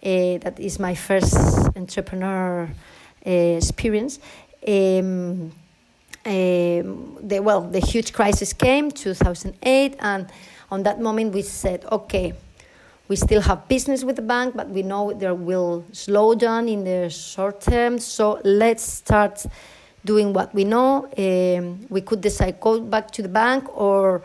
uh, 0.03 0.37
that 0.39 0.59
is 0.59 0.79
my 0.79 0.95
first 0.95 1.35
entrepreneur 1.75 2.69
uh, 3.25 3.29
experience. 3.29 4.19
Um, 4.67 5.51
um, 6.25 7.17
the, 7.21 7.39
well, 7.41 7.61
the 7.61 7.79
huge 7.79 8.13
crisis 8.13 8.53
came 8.53 8.91
2008, 8.91 9.95
and 9.99 10.27
on 10.69 10.83
that 10.83 10.99
moment 10.99 11.33
we 11.33 11.41
said, 11.41 11.85
okay, 11.91 12.33
we 13.07 13.15
still 13.15 13.41
have 13.41 13.67
business 13.67 14.03
with 14.03 14.17
the 14.17 14.21
bank, 14.21 14.55
but 14.55 14.69
we 14.69 14.83
know 14.83 15.13
there 15.13 15.33
will 15.33 15.83
slow 15.91 16.35
down 16.35 16.67
in 16.67 16.83
the 16.83 17.09
short 17.09 17.61
term. 17.61 17.97
So 17.99 18.39
let's 18.43 18.83
start 18.83 19.45
doing 20.09 20.33
what 20.33 20.49
we 20.55 20.63
know. 20.63 21.07
Um, 21.17 21.85
we 21.89 22.01
could 22.01 22.21
decide 22.21 22.59
go 22.59 22.81
back 22.81 23.11
to 23.11 23.21
the 23.21 23.29
bank 23.41 23.61
or 23.77 24.21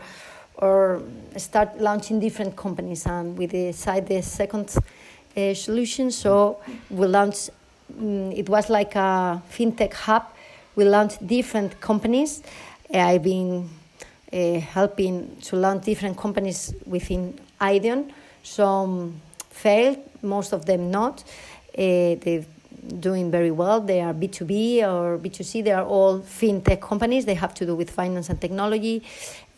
or 0.57 1.01
start 1.37 1.69
launching 1.79 2.19
different 2.19 2.55
companies, 2.55 3.05
and 3.05 3.37
we 3.37 3.45
decided 3.45 4.07
the 4.07 4.21
second 4.21 4.67
uh, 5.37 5.53
solution. 5.53 6.11
So 6.11 6.57
we 6.89 7.05
launched. 7.07 7.51
Um, 7.99 8.31
it 8.31 8.49
was 8.49 8.69
like 8.69 8.95
a 8.95 9.41
fintech 9.55 9.93
hub. 9.93 10.23
We 10.75 10.85
launched 10.85 11.19
different 11.27 11.79
companies. 11.79 12.41
I've 12.91 13.23
been 13.23 13.69
uh, 14.33 14.59
helping 14.59 15.35
to 15.47 15.55
launch 15.55 15.85
different 15.85 16.17
companies 16.17 16.73
within 16.85 17.39
Ideon. 17.61 18.11
Some 18.43 19.21
failed, 19.51 19.99
most 20.21 20.53
of 20.53 20.65
them 20.65 20.89
not. 20.89 21.23
Uh, 21.77 22.15
doing 22.99 23.31
very 23.31 23.51
well. 23.51 23.81
They 23.81 24.01
are 24.01 24.13
B2B 24.13 24.83
or 24.83 25.17
B2C. 25.17 25.63
They 25.63 25.71
are 25.71 25.85
all 25.85 26.19
fintech 26.19 26.81
companies. 26.81 27.25
They 27.25 27.33
have 27.33 27.53
to 27.55 27.65
do 27.65 27.75
with 27.75 27.89
finance 27.89 28.29
and 28.29 28.39
technology, 28.39 29.03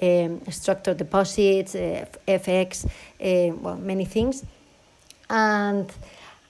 um, 0.01 0.41
structured 0.49 0.97
deposits, 0.97 1.75
uh, 1.75 2.05
FX, 2.27 2.85
uh, 2.85 3.55
well, 3.61 3.77
many 3.77 4.05
things. 4.05 4.43
And 5.29 5.91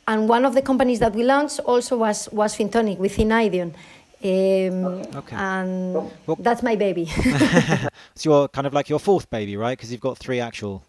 and 0.07 0.29
one 0.29 0.45
of 0.45 0.53
the 0.53 0.61
companies 0.61 0.99
that 0.99 1.13
we 1.13 1.23
launched 1.23 1.59
also 1.59 1.97
was 1.97 2.29
was 2.31 2.55
Fintonic 2.55 2.97
within 2.97 3.29
Ideon. 3.29 3.73
Um, 4.23 4.85
okay. 5.15 5.35
And 5.35 5.93
well, 6.25 6.37
that's 6.39 6.63
my 6.63 6.75
baby. 6.75 7.07
it's 8.15 8.25
your 8.25 8.47
kind 8.47 8.65
of 8.65 8.73
like 8.73 8.89
your 8.89 8.99
fourth 8.99 9.29
baby, 9.29 9.57
right? 9.57 9.77
Because 9.77 9.91
you've 9.91 10.01
got 10.01 10.17
three 10.17 10.39
actual 10.39 10.83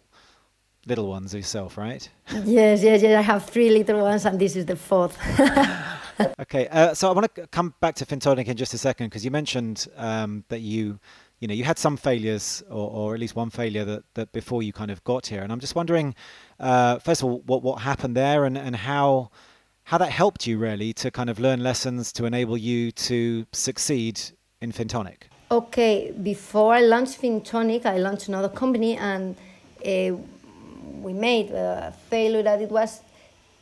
little 0.89 1.07
ones 1.07 1.33
yourself, 1.33 1.77
right? 1.77 2.09
Yes, 2.43 2.83
yes, 2.83 3.01
yes. 3.01 3.17
I 3.17 3.21
have 3.21 3.45
three 3.45 3.69
little 3.69 4.01
ones, 4.01 4.25
and 4.25 4.37
this 4.39 4.55
is 4.55 4.65
the 4.65 4.75
fourth. 4.75 5.17
okay, 6.39 6.67
uh, 6.67 6.93
so 6.93 7.09
I 7.09 7.13
want 7.13 7.33
to 7.35 7.47
come 7.47 7.73
back 7.79 7.95
to 7.95 8.05
Fintonic 8.05 8.47
in 8.47 8.57
just 8.57 8.73
a 8.73 8.77
second 8.77 9.07
because 9.07 9.23
you 9.23 9.31
mentioned 9.31 9.87
um, 9.95 10.43
that 10.49 10.59
you, 10.59 10.99
you 11.39 11.47
know, 11.47 11.53
you 11.53 11.63
had 11.63 11.77
some 11.77 11.95
failures, 11.95 12.63
or, 12.69 12.89
or 12.89 13.13
at 13.13 13.19
least 13.19 13.35
one 13.35 13.49
failure 13.49 13.85
that, 13.85 14.03
that 14.15 14.31
before 14.31 14.61
you 14.63 14.73
kind 14.73 14.91
of 14.91 15.03
got 15.03 15.27
here, 15.27 15.41
and 15.41 15.51
I'm 15.51 15.59
just 15.59 15.75
wondering, 15.75 16.15
uh, 16.59 16.99
first 16.99 17.21
of 17.21 17.29
all, 17.29 17.39
what 17.45 17.63
what 17.63 17.81
happened 17.81 18.15
there, 18.15 18.45
and 18.45 18.57
and 18.57 18.75
how 18.75 19.31
how 19.83 19.97
that 19.97 20.11
helped 20.11 20.45
you 20.45 20.57
really 20.57 20.93
to 20.93 21.09
kind 21.09 21.29
of 21.29 21.39
learn 21.39 21.63
lessons 21.63 22.11
to 22.13 22.25
enable 22.25 22.57
you 22.57 22.91
to 22.91 23.45
succeed 23.53 24.21
in 24.61 24.71
Fintonic. 24.71 25.29
Okay, 25.51 26.11
before 26.11 26.73
I 26.73 26.81
launched 26.81 27.21
Fintonic, 27.21 27.85
I 27.85 27.97
launched 27.97 28.27
another 28.27 28.49
company 28.49 28.97
and. 28.97 29.35
Uh, 29.85 30.17
we 31.01 31.13
made 31.13 31.51
a 31.51 31.93
failure 32.09 32.43
that 32.43 32.61
it 32.61 32.69
was 32.69 33.01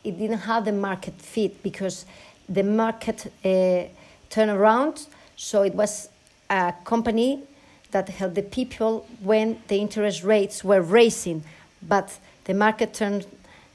it 0.04 0.18
didn't 0.18 0.40
have 0.40 0.66
the 0.66 0.72
market 0.72 1.14
fit 1.16 1.62
because 1.64 2.06
the 2.48 2.64
market 2.64 3.32
uh, 3.44 3.84
turned 4.30 4.52
around. 4.52 5.08
So 5.36 5.64
it 5.64 5.74
was 5.74 6.10
a 6.50 6.74
company 6.86 7.44
that 7.92 8.10
helped 8.10 8.36
the 8.36 8.44
people 8.44 9.06
when 9.22 9.62
the 9.68 9.78
interest 9.78 10.24
rates 10.24 10.64
were 10.64 10.82
raising 10.82 11.44
but 11.82 12.18
the 12.46 12.54
market 12.54 12.94
turned 12.94 13.26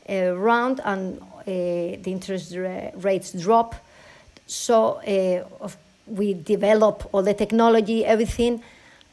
uh, 0.09 0.15
around 0.15 0.81
and 0.85 1.21
uh, 1.21 1.45
the 1.47 2.03
interest 2.07 2.55
rates 2.95 3.33
drop 3.33 3.75
so 4.47 4.97
uh, 5.07 5.69
we 6.07 6.35
developed 6.35 7.07
all 7.13 7.23
the 7.23 7.35
technology 7.35 8.05
everything 8.05 8.63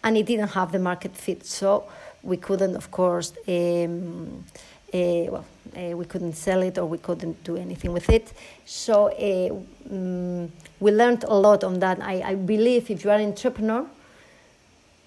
and 0.04 0.18
it 0.18 0.26
didn't 0.26 0.50
have 0.50 0.72
the 0.72 0.80
market 0.80 1.16
fit. 1.16 1.46
So 1.46 1.86
we 2.24 2.38
couldn't, 2.38 2.76
of 2.76 2.90
course, 2.92 3.34
um, 3.48 4.44
Uh, 4.92 5.30
well, 5.30 5.46
uh, 5.78 5.96
we 5.96 6.04
couldn't 6.06 6.36
sell 6.36 6.64
it 6.64 6.78
or 6.80 6.90
we 6.90 6.98
couldn't 6.98 7.44
do 7.44 7.56
anything 7.56 7.94
with 7.94 8.10
it. 8.10 8.34
So 8.66 9.12
um, 9.12 10.52
we 10.80 10.92
learned 10.92 11.26
a 11.26 11.34
lot 11.36 11.64
on 11.64 11.80
that. 11.80 12.00
I, 12.02 12.32
I 12.32 12.36
believe 12.36 12.90
if 12.90 13.04
you 13.04 13.12
are 13.12 13.20
an 13.20 13.28
entrepreneur, 13.28 13.86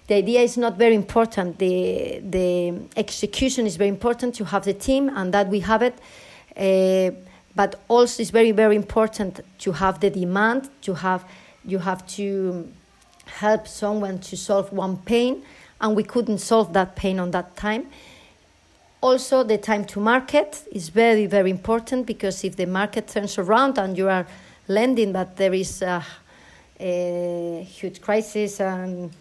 the 0.07 0.15
idea 0.15 0.39
is 0.41 0.55
not 0.55 0.77
very 0.77 0.95
important. 0.95 1.57
The 1.57 2.21
the 2.29 2.73
execution 2.95 3.65
is 3.65 3.75
very 3.75 3.89
important. 3.89 4.39
You 4.39 4.45
have 4.45 4.63
the 4.63 4.73
team, 4.73 5.09
and 5.09 5.33
that 5.33 5.49
we 5.49 5.59
have 5.59 5.81
it. 5.81 5.95
Uh, 6.55 7.11
but 7.55 7.75
also, 7.89 8.21
it's 8.21 8.31
very 8.31 8.53
very 8.53 8.75
important 8.77 9.41
to 9.59 9.71
have 9.73 9.99
the 9.99 10.09
demand. 10.09 10.69
To 10.83 10.93
have 10.93 11.25
you 11.65 11.79
have 11.79 12.05
to 12.15 12.69
help 13.41 13.67
someone 13.67 14.19
to 14.19 14.35
solve 14.37 14.71
one 14.71 14.95
pain, 15.05 15.43
and 15.83 15.95
we 15.95 16.03
couldn't 16.03 16.39
solve 16.39 16.73
that 16.73 16.95
pain 16.95 17.19
on 17.19 17.31
that 17.31 17.55
time. 17.55 17.85
Also, 19.01 19.43
the 19.43 19.57
time 19.57 19.83
to 19.83 19.99
market 19.99 20.65
is 20.71 20.89
very 20.89 21.25
very 21.27 21.49
important 21.49 22.07
because 22.07 22.43
if 22.43 22.55
the 22.55 22.65
market 22.65 23.07
turns 23.09 23.37
around 23.37 23.77
and 23.77 23.97
you 23.97 24.09
are 24.09 24.25
lending, 24.69 25.11
but 25.11 25.35
there 25.35 25.53
is 25.53 25.81
a, 25.81 26.03
a 26.79 27.67
huge 27.69 28.01
crisis 28.01 28.61
and 28.61 29.11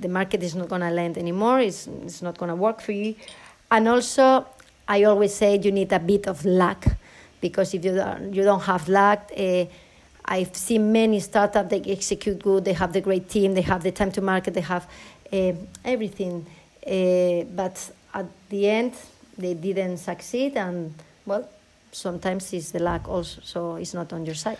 the 0.00 0.08
market 0.08 0.42
is 0.42 0.54
not 0.54 0.68
going 0.68 0.80
to 0.80 0.90
lend 0.90 1.18
anymore. 1.18 1.60
It's, 1.60 1.86
it's 1.86 2.22
not 2.22 2.38
going 2.38 2.48
to 2.48 2.56
work 2.56 2.80
for 2.80 2.92
you. 2.92 3.14
And 3.70 3.86
also, 3.88 4.46
I 4.88 5.04
always 5.04 5.34
say 5.34 5.58
you 5.58 5.70
need 5.70 5.92
a 5.92 5.98
bit 5.98 6.26
of 6.26 6.44
luck 6.46 6.86
because 7.42 7.74
if 7.74 7.84
you 7.84 7.94
don't, 7.94 8.32
you 8.32 8.42
don't 8.42 8.62
have 8.62 8.88
luck, 8.88 9.30
uh, 9.36 9.66
I've 10.24 10.56
seen 10.56 10.92
many 10.92 11.20
startups 11.20 11.68
they 11.70 11.82
execute 11.90 12.42
good, 12.42 12.64
they 12.64 12.72
have 12.74 12.92
the 12.92 13.00
great 13.00 13.28
team, 13.28 13.54
they 13.54 13.62
have 13.62 13.82
the 13.82 13.90
time 13.90 14.12
to 14.12 14.20
market, 14.20 14.54
they 14.54 14.60
have 14.60 14.86
everything. 15.84 16.46
Uh, 16.86 17.44
but 17.54 17.90
at 18.14 18.26
the 18.48 18.68
end, 18.68 18.94
they 19.38 19.54
didn't 19.54 19.98
succeed, 19.98 20.56
and 20.56 20.94
well, 21.26 21.48
sometimes 21.92 22.52
it's 22.52 22.70
the 22.70 22.80
luck 22.80 23.08
also, 23.08 23.40
so 23.42 23.76
it's 23.76 23.94
not 23.94 24.12
on 24.12 24.26
your 24.26 24.34
side. 24.34 24.58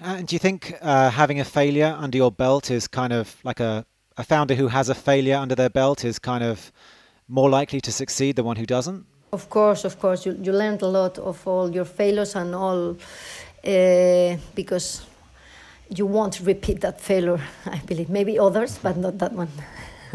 And 0.00 0.26
do 0.26 0.34
you 0.34 0.38
think 0.38 0.74
uh, 0.80 1.10
having 1.10 1.40
a 1.40 1.44
failure 1.44 1.96
under 1.98 2.16
your 2.16 2.32
belt 2.32 2.70
is 2.70 2.88
kind 2.88 3.12
of 3.12 3.36
like 3.44 3.60
a 3.60 3.84
a 4.18 4.24
founder 4.24 4.54
who 4.54 4.68
has 4.68 4.88
a 4.88 4.94
failure 4.94 5.36
under 5.36 5.54
their 5.54 5.70
belt 5.70 6.04
is 6.04 6.18
kind 6.18 6.42
of 6.42 6.72
more 7.28 7.48
likely 7.48 7.80
to 7.80 7.92
succeed 7.92 8.36
than 8.36 8.44
one 8.44 8.56
who 8.56 8.66
doesn't? 8.66 9.06
Of 9.32 9.48
course, 9.48 9.84
of 9.84 9.98
course. 10.00 10.26
You, 10.26 10.32
you 10.42 10.52
learned 10.52 10.82
a 10.82 10.88
lot 10.88 11.18
of 11.18 11.46
all 11.46 11.70
your 11.70 11.84
failures 11.84 12.34
and 12.34 12.54
all 12.54 12.96
uh, 13.64 14.36
because 14.54 15.06
you 15.94 16.06
won't 16.06 16.40
repeat 16.40 16.80
that 16.80 17.00
failure, 17.00 17.40
I 17.66 17.78
believe. 17.78 18.08
Maybe 18.08 18.38
others, 18.38 18.78
but 18.78 18.96
not 18.96 19.18
that 19.18 19.32
one. 19.32 19.48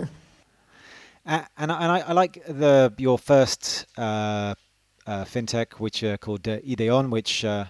uh, 1.25 1.43
and 1.57 1.71
and 1.71 1.71
I, 1.71 1.99
I, 1.99 2.13
like 2.13 2.43
the 2.47 2.93
your 2.97 3.17
first 3.17 3.85
uh, 3.97 4.55
uh 5.07 5.25
fintech, 5.25 5.73
which 5.79 6.03
are 6.03 6.17
called 6.17 6.47
uh, 6.47 6.59
Ideon, 6.59 7.09
which 7.09 7.45
uh, 7.45 7.65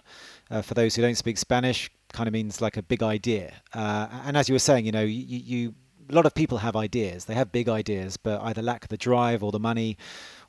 for 0.62 0.74
those 0.74 0.96
who 0.96 1.02
don't 1.02 1.16
speak 1.16 1.38
Spanish, 1.38 1.90
kind 2.12 2.28
of 2.28 2.34
means 2.34 2.62
like 2.62 2.78
a 2.78 2.84
big 2.84 3.04
idea. 3.04 3.54
and 3.74 4.38
as 4.38 4.48
you 4.50 4.56
were 4.56 4.60
saying, 4.60 4.86
you 4.86 4.92
know, 4.92 5.04
you, 5.04 5.38
you 5.38 5.76
a 6.10 6.14
lot 6.14 6.26
of 6.26 6.34
people 6.34 6.60
have 6.60 6.76
ideas. 6.76 7.26
They 7.26 7.34
have 7.34 7.52
big 7.52 7.70
ideas, 7.70 8.18
but 8.18 8.42
either 8.42 8.62
lack 8.62 8.88
the 8.88 8.98
drive 8.98 9.44
or 9.44 9.52
the 9.52 9.60
money 9.60 9.98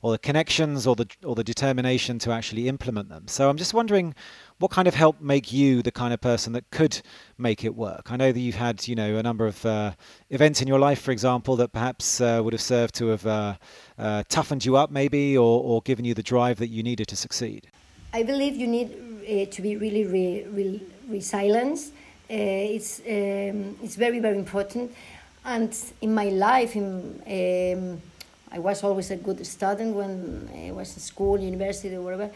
or 0.01 0.11
the 0.11 0.19
connections 0.19 0.85
or 0.85 0.95
the 0.95 1.07
or 1.23 1.35
the 1.35 1.43
determination 1.43 2.19
to 2.19 2.31
actually 2.31 2.67
implement 2.67 3.09
them. 3.09 3.27
So 3.27 3.49
I'm 3.49 3.57
just 3.57 3.73
wondering 3.73 4.13
what 4.59 4.71
kind 4.71 4.87
of 4.87 4.95
help 4.95 5.19
make 5.21 5.51
you 5.51 5.81
the 5.81 5.91
kind 5.91 6.13
of 6.13 6.21
person 6.21 6.53
that 6.53 6.69
could 6.71 7.01
make 7.37 7.63
it 7.63 7.75
work. 7.75 8.11
I 8.11 8.17
know 8.17 8.31
that 8.31 8.39
you've 8.39 8.55
had 8.55 8.87
you 8.87 8.95
know 8.95 9.17
a 9.17 9.23
number 9.23 9.47
of 9.47 9.65
uh, 9.65 9.93
events 10.29 10.61
in 10.61 10.67
your 10.67 10.79
life, 10.79 11.01
for 11.01 11.11
example, 11.11 11.55
that 11.57 11.71
perhaps 11.71 12.21
uh, 12.21 12.41
would 12.43 12.53
have 12.53 12.61
served 12.61 12.95
to 12.95 13.07
have 13.07 13.25
uh, 13.25 13.55
uh 13.97 14.23
toughened 14.29 14.65
you 14.65 14.75
up, 14.75 14.91
maybe, 14.91 15.37
or, 15.37 15.61
or 15.63 15.81
given 15.81 16.05
you 16.05 16.13
the 16.13 16.23
drive 16.23 16.57
that 16.57 16.69
you 16.69 16.83
needed 16.83 17.07
to 17.07 17.15
succeed. 17.15 17.67
I 18.13 18.23
believe 18.23 18.55
you 18.55 18.67
need 18.67 18.89
uh, 18.91 19.51
to 19.51 19.61
be 19.61 19.75
really, 19.75 20.05
really, 20.05 20.45
really 20.49 20.81
resilient. 21.07 21.79
Uh, 22.29 22.77
it's 22.77 22.99
um, 23.01 23.77
it's 23.83 23.95
very 23.95 24.19
very 24.19 24.37
important 24.37 24.91
and 25.45 25.75
in 26.01 26.13
my 26.13 26.29
life, 26.29 26.75
in, 26.75 27.21
um, 27.27 28.01
I 28.51 28.59
was 28.59 28.83
always 28.83 29.11
a 29.11 29.15
good 29.15 29.45
student 29.45 29.95
when 29.95 30.49
I 30.55 30.71
was 30.71 30.95
in 30.95 31.01
school, 31.01 31.39
university, 31.39 31.95
whatever. 31.97 32.31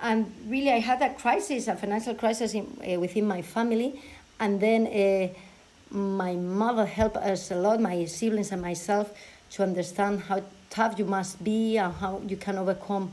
And 0.00 0.32
really, 0.46 0.70
I 0.70 0.78
had 0.78 1.00
a 1.02 1.14
crisis, 1.14 1.68
a 1.68 1.76
financial 1.76 2.14
crisis 2.14 2.54
in, 2.54 2.66
uh, 2.80 3.00
within 3.00 3.26
my 3.26 3.42
family. 3.42 4.02
And 4.38 4.60
then 4.60 4.86
uh, 4.86 5.94
my 5.94 6.34
mother 6.34 6.86
helped 6.86 7.16
us 7.16 7.50
a 7.50 7.56
lot, 7.56 7.80
my 7.80 8.04
siblings 8.04 8.52
and 8.52 8.60
myself, 8.60 9.10
to 9.52 9.62
understand 9.62 10.20
how 10.20 10.42
tough 10.68 10.98
you 10.98 11.04
must 11.04 11.42
be 11.42 11.78
and 11.78 11.94
how 11.94 12.20
you 12.26 12.36
can 12.36 12.58
overcome 12.58 13.10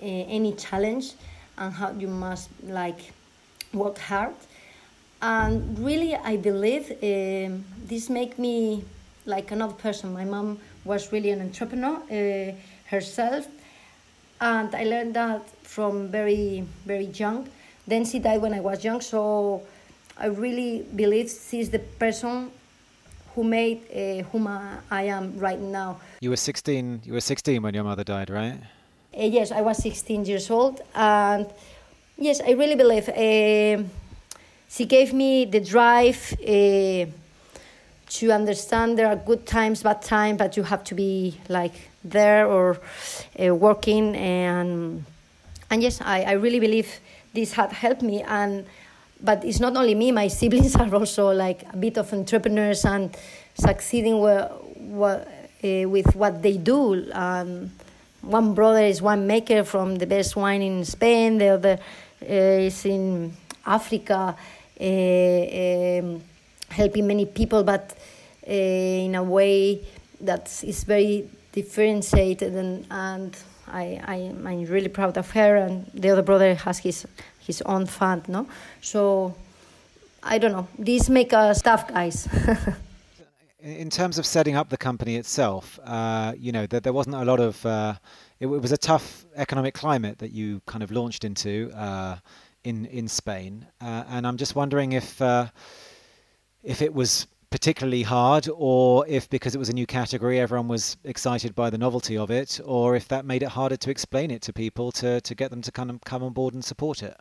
uh, 0.00 0.04
any 0.04 0.52
challenge 0.52 1.14
and 1.58 1.72
how 1.72 1.92
you 1.92 2.08
must 2.08 2.50
like 2.62 3.12
work 3.72 3.98
hard 3.98 4.34
and 5.26 5.78
really 5.78 6.14
i 6.32 6.36
believe 6.36 6.86
um, 7.02 7.64
this 7.90 8.08
make 8.08 8.38
me 8.38 8.84
like 9.26 9.50
another 9.50 9.74
person. 9.74 10.12
My 10.12 10.24
mom 10.24 10.58
was 10.84 11.10
really 11.10 11.30
an 11.30 11.40
entrepreneur 11.40 11.96
uh, 11.96 12.52
herself 12.86 13.46
and 14.40 14.72
i 14.74 14.84
learned 14.84 15.14
that 15.14 15.42
from 15.62 16.08
very 16.08 16.64
very 16.86 17.06
young. 17.06 17.48
Then 17.88 18.04
she 18.04 18.18
died 18.20 18.40
when 18.40 18.54
i 18.54 18.60
was 18.60 18.84
young 18.84 19.00
so 19.00 19.62
i 20.16 20.26
really 20.26 20.86
believe 20.94 21.28
she's 21.28 21.70
the 21.70 21.80
person 22.02 22.50
who 23.34 23.44
made 23.44 23.78
uh, 23.92 24.22
whom 24.30 24.46
I 24.46 25.02
am 25.16 25.36
right 25.36 25.60
now. 25.60 25.98
You 26.20 26.30
were 26.30 26.36
16 26.36 27.02
you 27.04 27.12
were 27.12 27.20
16 27.20 27.62
when 27.62 27.74
your 27.74 27.84
mother 27.84 28.04
died 28.04 28.30
right? 28.30 28.58
Uh, 29.12 29.24
yes 29.24 29.50
i 29.50 29.60
was 29.60 29.76
16 29.82 30.24
years 30.24 30.50
old 30.50 30.80
and 30.94 31.46
yes 32.16 32.40
i 32.40 32.52
really 32.52 32.76
believe 32.76 33.08
uh, 33.08 33.82
she 34.68 34.84
gave 34.84 35.12
me 35.12 35.44
the 35.44 35.60
drive 35.60 36.34
uh, 36.40 37.06
to 38.08 38.30
understand 38.30 38.98
there 38.98 39.08
are 39.08 39.16
good 39.16 39.46
times, 39.46 39.82
bad 39.82 40.02
times, 40.02 40.38
but 40.38 40.56
you 40.56 40.62
have 40.62 40.84
to 40.84 40.94
be 40.94 41.40
like 41.48 41.90
there 42.04 42.46
or 42.46 42.78
uh, 43.42 43.54
working. 43.54 44.16
And 44.16 45.04
and 45.70 45.82
yes, 45.82 46.00
I, 46.00 46.22
I 46.22 46.32
really 46.32 46.60
believe 46.60 47.00
this 47.34 47.52
had 47.52 47.72
helped 47.72 48.02
me. 48.02 48.22
And 48.22 48.66
but 49.22 49.44
it's 49.44 49.60
not 49.60 49.76
only 49.76 49.94
me; 49.94 50.12
my 50.12 50.28
siblings 50.38 50.76
are 50.76 50.94
also 50.94 51.32
like 51.32 51.62
a 51.72 51.76
bit 51.76 51.96
of 51.98 52.12
entrepreneurs 52.12 52.84
and 52.84 53.16
succeeding 53.54 54.20
with, 54.20 54.50
uh, 55.02 55.18
with 55.88 56.14
what 56.14 56.42
they 56.42 56.56
do. 56.56 57.10
Um, 57.12 57.70
one 58.22 58.54
brother 58.54 58.82
is 58.82 59.00
wine 59.00 59.26
maker 59.26 59.62
from 59.62 59.96
the 59.96 60.06
best 60.06 60.36
wine 60.36 60.62
in 60.62 60.84
Spain. 60.84 61.38
The 61.38 61.48
other 61.48 61.78
uh, 62.22 62.26
is 62.26 62.84
in 62.84 63.32
Africa 63.64 64.36
Eh, 64.36 64.55
helping 66.70 67.06
many 67.06 67.26
people, 67.26 67.62
but 67.64 67.94
eh, 68.46 69.04
in 69.04 69.14
a 69.14 69.22
way 69.22 69.80
that 70.20 70.62
is 70.64 70.84
very 70.84 71.28
differentiated 71.52 72.54
and, 72.54 72.86
and 72.90 73.36
I, 73.66 74.00
I, 74.04 74.16
am 74.16 74.44
really 74.66 74.88
proud 74.88 75.16
of 75.16 75.30
her 75.30 75.56
and 75.56 75.90
the 75.94 76.10
other 76.10 76.22
brother 76.22 76.54
has 76.54 76.78
his 76.78 77.06
his 77.40 77.62
own 77.62 77.86
fund 77.86 78.28
no? 78.28 78.46
So 78.82 79.34
I 80.22 80.38
don't 80.38 80.52
know. 80.52 80.68
These 80.78 81.08
make 81.08 81.32
us 81.32 81.62
tough 81.62 81.88
guys. 81.88 82.28
In 83.60 83.90
terms 83.90 84.18
of 84.18 84.26
setting 84.26 84.54
up 84.54 84.68
the 84.68 84.76
company 84.76 85.16
itself 85.16 85.80
uh, 85.84 86.34
you 86.38 86.52
know 86.52 86.66
that 86.66 86.82
there 86.84 86.92
wasn't 86.92 87.16
a 87.16 87.24
lot 87.24 87.40
of 87.40 87.64
uh, 87.64 87.94
it, 88.38 88.46
it, 88.46 88.62
was 88.62 88.72
a 88.72 88.78
tough 88.78 89.24
economic 89.34 89.74
climate 89.74 90.18
that 90.18 90.32
you 90.32 90.60
kind 90.66 90.82
of 90.84 90.90
launched 90.90 91.24
into 91.24 91.72
uh, 91.74 92.16
in 92.66 92.86
in 92.86 93.06
Spain, 93.08 93.66
uh, 93.80 94.02
and 94.08 94.26
I'm 94.26 94.36
just 94.36 94.54
wondering 94.56 94.92
if 94.92 95.22
uh, 95.22 95.46
if 96.62 96.82
it 96.82 96.92
was 96.92 97.28
particularly 97.50 98.02
hard, 98.02 98.48
or 98.56 99.06
if 99.06 99.30
because 99.30 99.54
it 99.54 99.58
was 99.58 99.68
a 99.68 99.72
new 99.72 99.86
category, 99.86 100.40
everyone 100.40 100.68
was 100.68 100.96
excited 101.04 101.54
by 101.54 101.70
the 101.70 101.78
novelty 101.78 102.16
of 102.18 102.30
it, 102.30 102.60
or 102.64 102.96
if 102.96 103.06
that 103.08 103.24
made 103.24 103.42
it 103.44 103.50
harder 103.50 103.76
to 103.76 103.90
explain 103.90 104.30
it 104.30 104.42
to 104.42 104.52
people 104.52 104.90
to 104.92 105.20
to 105.20 105.34
get 105.34 105.50
them 105.50 105.62
to 105.62 105.70
kind 105.70 105.90
of 105.90 106.00
come 106.04 106.22
on 106.24 106.32
board 106.32 106.54
and 106.54 106.64
support 106.64 107.02
it. 107.02 107.16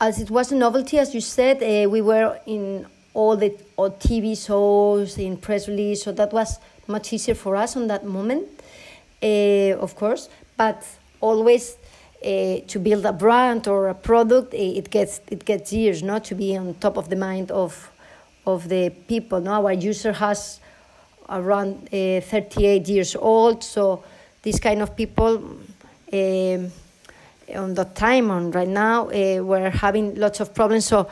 As 0.00 0.20
it 0.20 0.30
was 0.30 0.52
a 0.52 0.56
novelty, 0.56 0.98
as 0.98 1.14
you 1.14 1.20
said, 1.20 1.56
uh, 1.62 1.90
we 1.90 2.00
were 2.00 2.38
in 2.46 2.86
all 3.14 3.36
the 3.36 3.50
all 3.76 3.90
TV 3.90 4.26
shows, 4.46 5.18
in 5.18 5.36
press 5.36 5.68
release, 5.68 6.04
so 6.04 6.12
that 6.12 6.32
was 6.32 6.58
much 6.86 7.12
easier 7.12 7.34
for 7.34 7.56
us 7.56 7.76
on 7.76 7.88
that 7.88 8.04
moment, 8.04 8.46
uh, 9.22 9.84
of 9.84 9.96
course. 9.96 10.28
But 10.56 10.86
always 11.20 11.76
uh, 12.24 12.60
to 12.66 12.78
build 12.78 13.04
a 13.04 13.12
brand 13.12 13.68
or 13.68 13.88
a 13.88 13.94
product, 13.94 14.54
it 14.54 14.90
gets 14.90 15.20
it 15.30 15.44
gets 15.44 15.72
years, 15.72 16.02
not 16.02 16.24
to 16.24 16.34
be 16.34 16.56
on 16.56 16.74
top 16.74 16.96
of 16.96 17.08
the 17.10 17.16
mind 17.16 17.50
of 17.50 17.90
of 18.46 18.68
the 18.68 18.90
people. 19.08 19.40
Now 19.40 19.66
our 19.66 19.72
user 19.72 20.12
has 20.12 20.60
around 21.28 21.88
uh, 21.92 22.20
38 22.20 22.88
years 22.88 23.16
old, 23.16 23.62
so 23.62 24.04
these 24.42 24.58
kind 24.58 24.82
of 24.82 24.96
people 24.96 25.36
um, 26.12 26.72
on 27.54 27.74
that 27.74 27.94
time 27.94 28.30
on 28.30 28.50
right 28.52 28.68
now 28.68 29.08
uh, 29.08 29.42
were 29.42 29.70
having 29.70 30.14
lots 30.14 30.40
of 30.40 30.54
problems. 30.54 30.86
So, 30.86 31.08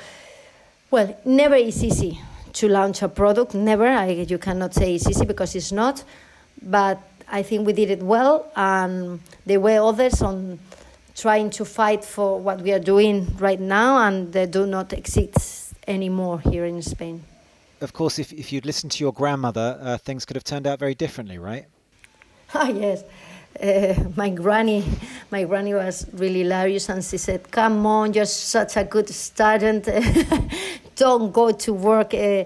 well, 0.90 1.18
never 1.24 1.56
is 1.56 1.82
easy 1.84 2.20
to 2.54 2.68
launch 2.68 3.02
a 3.02 3.08
product. 3.08 3.54
Never. 3.54 3.86
I, 3.86 4.08
you 4.28 4.38
cannot 4.38 4.74
say 4.74 4.94
it's 4.94 5.08
easy 5.08 5.24
because 5.24 5.54
it's 5.54 5.72
not. 5.72 6.04
But 6.62 7.00
I 7.28 7.42
think 7.42 7.66
we 7.66 7.72
did 7.72 7.90
it 7.90 8.02
well, 8.02 8.50
and 8.54 9.20
there 9.46 9.60
were 9.60 9.80
others 9.80 10.22
on 10.22 10.58
trying 11.22 11.50
to 11.50 11.64
fight 11.64 12.04
for 12.04 12.40
what 12.40 12.60
we 12.62 12.72
are 12.72 12.80
doing 12.80 13.28
right 13.38 13.60
now, 13.60 13.96
and 14.06 14.32
they 14.32 14.44
do 14.44 14.66
not 14.66 14.92
exist 14.92 15.72
anymore 15.86 16.40
here 16.40 16.64
in 16.64 16.82
Spain. 16.82 17.22
Of 17.80 17.92
course, 17.92 18.18
if, 18.18 18.32
if 18.32 18.52
you'd 18.52 18.66
listened 18.66 18.90
to 18.92 19.04
your 19.04 19.12
grandmother, 19.12 19.78
uh, 19.80 19.98
things 19.98 20.24
could 20.24 20.34
have 20.34 20.42
turned 20.42 20.66
out 20.66 20.80
very 20.80 20.94
differently, 20.94 21.38
right? 21.38 21.66
Ah, 22.54 22.68
yes. 22.68 23.02
Uh, 23.62 23.94
my 24.14 24.28
granny, 24.28 24.84
my 25.30 25.44
granny 25.44 25.72
was 25.72 26.06
really 26.12 26.40
hilarious, 26.40 26.90
and 26.90 27.02
she 27.02 27.16
said, 27.16 27.50
"Come 27.50 27.86
on, 27.86 28.12
you're 28.12 28.26
such 28.26 28.76
a 28.76 28.84
good 28.84 29.08
student. 29.08 29.88
Don't 30.96 31.32
go 31.32 31.52
to 31.52 31.72
work 31.72 32.12
uh, 32.12 32.44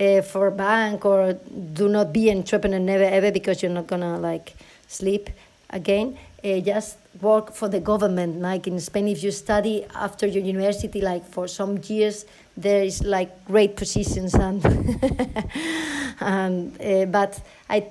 uh, 0.00 0.22
for 0.22 0.46
a 0.46 0.50
bank, 0.50 1.04
or 1.04 1.34
do 1.74 1.88
not 1.88 2.12
be 2.12 2.30
an 2.30 2.38
entrepreneur 2.38 2.78
never 2.78 3.04
ever, 3.04 3.30
because 3.30 3.62
you're 3.62 3.74
not 3.74 3.86
gonna 3.86 4.18
like 4.18 4.54
sleep 4.88 5.28
again. 5.68 6.16
Uh, 6.44 6.60
just 6.60 6.96
work 7.20 7.52
for 7.52 7.68
the 7.68 7.80
government. 7.80 8.40
Like 8.40 8.66
in 8.66 8.80
Spain, 8.80 9.08
if 9.08 9.22
you 9.22 9.30
study 9.30 9.84
after 9.94 10.26
your 10.26 10.42
university, 10.42 11.00
like 11.00 11.24
for 11.24 11.46
some 11.46 11.78
years, 11.84 12.24
there 12.56 12.82
is 12.82 13.02
like 13.04 13.44
great 13.44 13.76
positions, 13.76 14.34
and 14.34 14.64
and 16.20 16.80
uh, 16.80 17.06
but 17.06 17.40
I." 17.68 17.86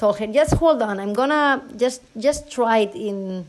told 0.00 0.18
her, 0.18 0.26
just 0.26 0.54
hold 0.54 0.80
on, 0.80 0.98
I'm 0.98 1.12
gonna 1.12 1.62
just 1.76 2.00
just 2.16 2.50
try 2.50 2.78
it 2.78 2.94
in 2.94 3.46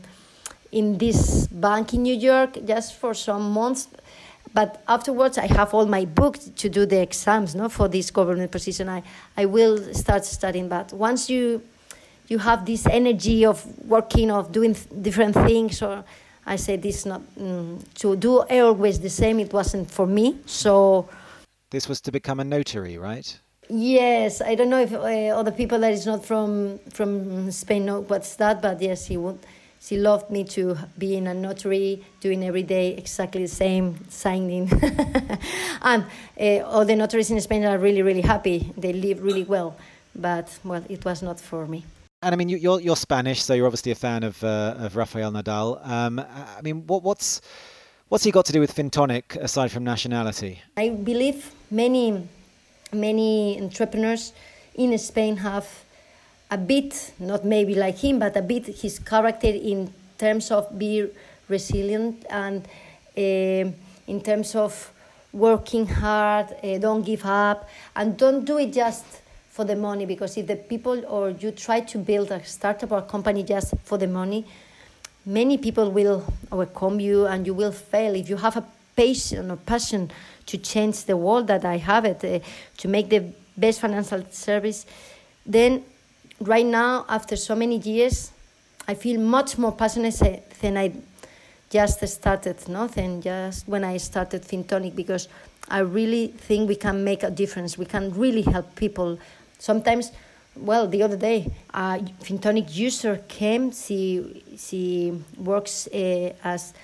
in 0.70 0.98
this 0.98 1.46
bank 1.46 1.94
in 1.94 2.02
New 2.02 2.14
York 2.14 2.58
just 2.66 2.94
for 2.94 3.14
some 3.14 3.50
months. 3.52 3.88
But 4.54 4.82
afterwards, 4.86 5.38
I 5.38 5.46
have 5.46 5.72
all 5.72 5.86
my 5.86 6.04
books 6.04 6.50
to 6.56 6.68
do 6.68 6.84
the 6.84 7.00
exams, 7.00 7.54
no, 7.54 7.70
for 7.70 7.88
this 7.88 8.10
government 8.10 8.50
position. 8.50 8.86
I, 8.88 9.02
I 9.34 9.46
will 9.46 9.94
start 9.94 10.26
studying. 10.26 10.68
But 10.68 10.92
once 10.92 11.30
you 11.30 11.62
you 12.32 12.38
have 12.38 12.64
this 12.64 12.86
energy 12.86 13.44
of 13.44 13.56
working, 13.86 14.30
of 14.30 14.50
doing 14.50 14.74
different 15.02 15.34
things, 15.34 15.82
or 15.82 16.02
I 16.46 16.56
say 16.56 16.76
this 16.76 17.04
not 17.04 17.20
mm, 17.38 17.78
to 18.00 18.16
do 18.16 18.40
always 18.40 18.98
the 19.00 19.10
same. 19.10 19.38
It 19.38 19.52
wasn't 19.52 19.90
for 19.90 20.06
me. 20.06 20.38
So 20.46 21.08
this 21.70 21.88
was 21.88 22.00
to 22.00 22.10
become 22.10 22.40
a 22.40 22.44
notary, 22.44 22.96
right? 22.96 23.28
Yes, 23.68 24.40
I 24.40 24.54
don't 24.54 24.70
know 24.70 24.80
if 24.80 24.92
uh, 24.92 25.38
other 25.40 25.52
people 25.52 25.78
that 25.80 25.92
is 25.92 26.06
not 26.06 26.24
from 26.24 26.78
from 26.90 27.50
Spain 27.52 27.84
know 27.84 28.00
what's 28.00 28.34
that, 28.36 28.62
but 28.62 28.80
yes, 28.80 29.06
he 29.06 29.16
would. 29.16 29.38
She 29.80 29.96
loved 29.96 30.30
me 30.30 30.44
to 30.56 30.78
be 30.96 31.16
in 31.16 31.26
a 31.26 31.34
notary, 31.34 32.04
doing 32.20 32.44
every 32.44 32.62
day 32.62 32.94
exactly 32.96 33.42
the 33.42 33.54
same, 33.64 33.98
signing. 34.08 34.70
and 35.82 36.04
uh, 36.40 36.70
all 36.70 36.84
the 36.84 36.94
notaries 36.94 37.30
in 37.32 37.40
Spain 37.40 37.64
are 37.64 37.78
really, 37.78 38.02
really 38.02 38.20
happy. 38.22 38.72
They 38.76 38.92
live 38.92 39.20
really 39.24 39.42
well, 39.42 39.74
but 40.14 40.46
well, 40.64 40.84
it 40.88 41.04
was 41.04 41.20
not 41.20 41.40
for 41.40 41.66
me. 41.66 41.84
And 42.24 42.32
I 42.32 42.36
mean, 42.36 42.48
you, 42.48 42.70
are 42.70 42.80
you're 42.80 42.94
Spanish, 42.94 43.42
so 43.42 43.52
you're 43.52 43.66
obviously 43.66 43.90
a 43.90 43.96
fan 43.96 44.22
of 44.22 44.42
uh, 44.44 44.76
of 44.78 44.94
Rafael 44.94 45.32
Nadal. 45.32 45.84
Um, 45.84 46.20
I 46.20 46.62
mean, 46.62 46.86
what, 46.86 47.02
what's 47.02 47.40
what's 48.10 48.22
he 48.22 48.30
got 48.30 48.44
to 48.46 48.52
do 48.52 48.60
with 48.60 48.72
Fintonic 48.72 49.34
aside 49.34 49.72
from 49.72 49.82
nationality? 49.82 50.62
I 50.76 50.90
believe 50.90 51.50
many 51.68 52.28
many 52.92 53.60
entrepreneurs 53.60 54.32
in 54.76 54.96
Spain 54.98 55.38
have 55.38 55.66
a 56.48 56.58
bit, 56.58 57.12
not 57.18 57.44
maybe 57.44 57.74
like 57.74 57.98
him, 57.98 58.20
but 58.20 58.36
a 58.36 58.42
bit 58.42 58.66
his 58.66 59.00
character 59.00 59.48
in 59.48 59.92
terms 60.16 60.52
of 60.52 60.78
be 60.78 61.08
resilient 61.48 62.24
and 62.30 62.68
uh, 63.18 63.72
in 64.06 64.20
terms 64.22 64.54
of 64.54 64.92
working 65.32 65.86
hard, 65.88 66.54
uh, 66.62 66.78
don't 66.78 67.02
give 67.02 67.26
up, 67.26 67.68
and 67.96 68.16
don't 68.16 68.44
do 68.44 68.58
it 68.58 68.72
just 68.72 69.21
for 69.52 69.64
the 69.64 69.76
money. 69.76 70.06
Because 70.06 70.36
if 70.36 70.46
the 70.46 70.56
people 70.56 71.04
or 71.06 71.30
you 71.30 71.52
try 71.52 71.80
to 71.80 71.98
build 71.98 72.32
a 72.32 72.42
startup 72.44 72.90
or 72.90 72.98
a 72.98 73.02
company 73.02 73.44
just 73.44 73.74
for 73.84 73.98
the 73.98 74.08
money, 74.08 74.46
many 75.24 75.58
people 75.58 75.90
will 75.92 76.24
overcome 76.50 76.98
you 76.98 77.26
and 77.26 77.46
you 77.46 77.54
will 77.54 77.70
fail. 77.70 78.14
If 78.14 78.28
you 78.28 78.38
have 78.38 78.56
a 78.56 78.64
passion 78.96 79.50
or 79.50 79.56
passion 79.56 80.10
to 80.46 80.58
change 80.58 81.04
the 81.04 81.16
world 81.16 81.46
that 81.48 81.64
I 81.64 81.76
have 81.76 82.06
it, 82.06 82.24
uh, 82.24 82.44
to 82.78 82.88
make 82.88 83.10
the 83.10 83.24
best 83.56 83.80
financial 83.80 84.24
service, 84.30 84.86
then 85.44 85.84
right 86.40 86.66
now, 86.66 87.04
after 87.08 87.36
so 87.36 87.54
many 87.54 87.76
years, 87.76 88.32
I 88.88 88.94
feel 88.94 89.20
much 89.20 89.58
more 89.58 89.72
passionate 89.72 90.50
than 90.60 90.76
I 90.76 90.92
just 91.70 92.06
started, 92.08 92.68
no? 92.68 92.86
than 92.86 93.20
just 93.20 93.68
when 93.68 93.84
I 93.84 93.98
started 93.98 94.42
Fintonic, 94.42 94.96
because 94.96 95.28
I 95.68 95.80
really 95.80 96.28
think 96.28 96.68
we 96.68 96.74
can 96.74 97.04
make 97.04 97.22
a 97.22 97.30
difference. 97.30 97.78
We 97.78 97.86
can 97.86 98.12
really 98.14 98.42
help 98.42 98.74
people. 98.76 99.18
Sometimes, 99.62 100.10
well, 100.56 100.88
the 100.88 101.04
other 101.04 101.16
day, 101.16 101.46
a 101.72 102.00
Fintonic 102.20 102.74
user 102.74 103.22
came. 103.28 103.70
She 103.70 104.42
she 104.58 105.12
works 105.38 105.86
uh, 105.86 106.34
as 106.42 106.74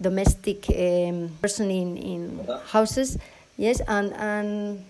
domestic 0.00 0.70
um, 0.70 1.30
person 1.42 1.72
in, 1.72 1.96
in 1.96 2.48
houses. 2.68 3.18
Yes, 3.56 3.80
and, 3.88 4.12
and 4.14 4.84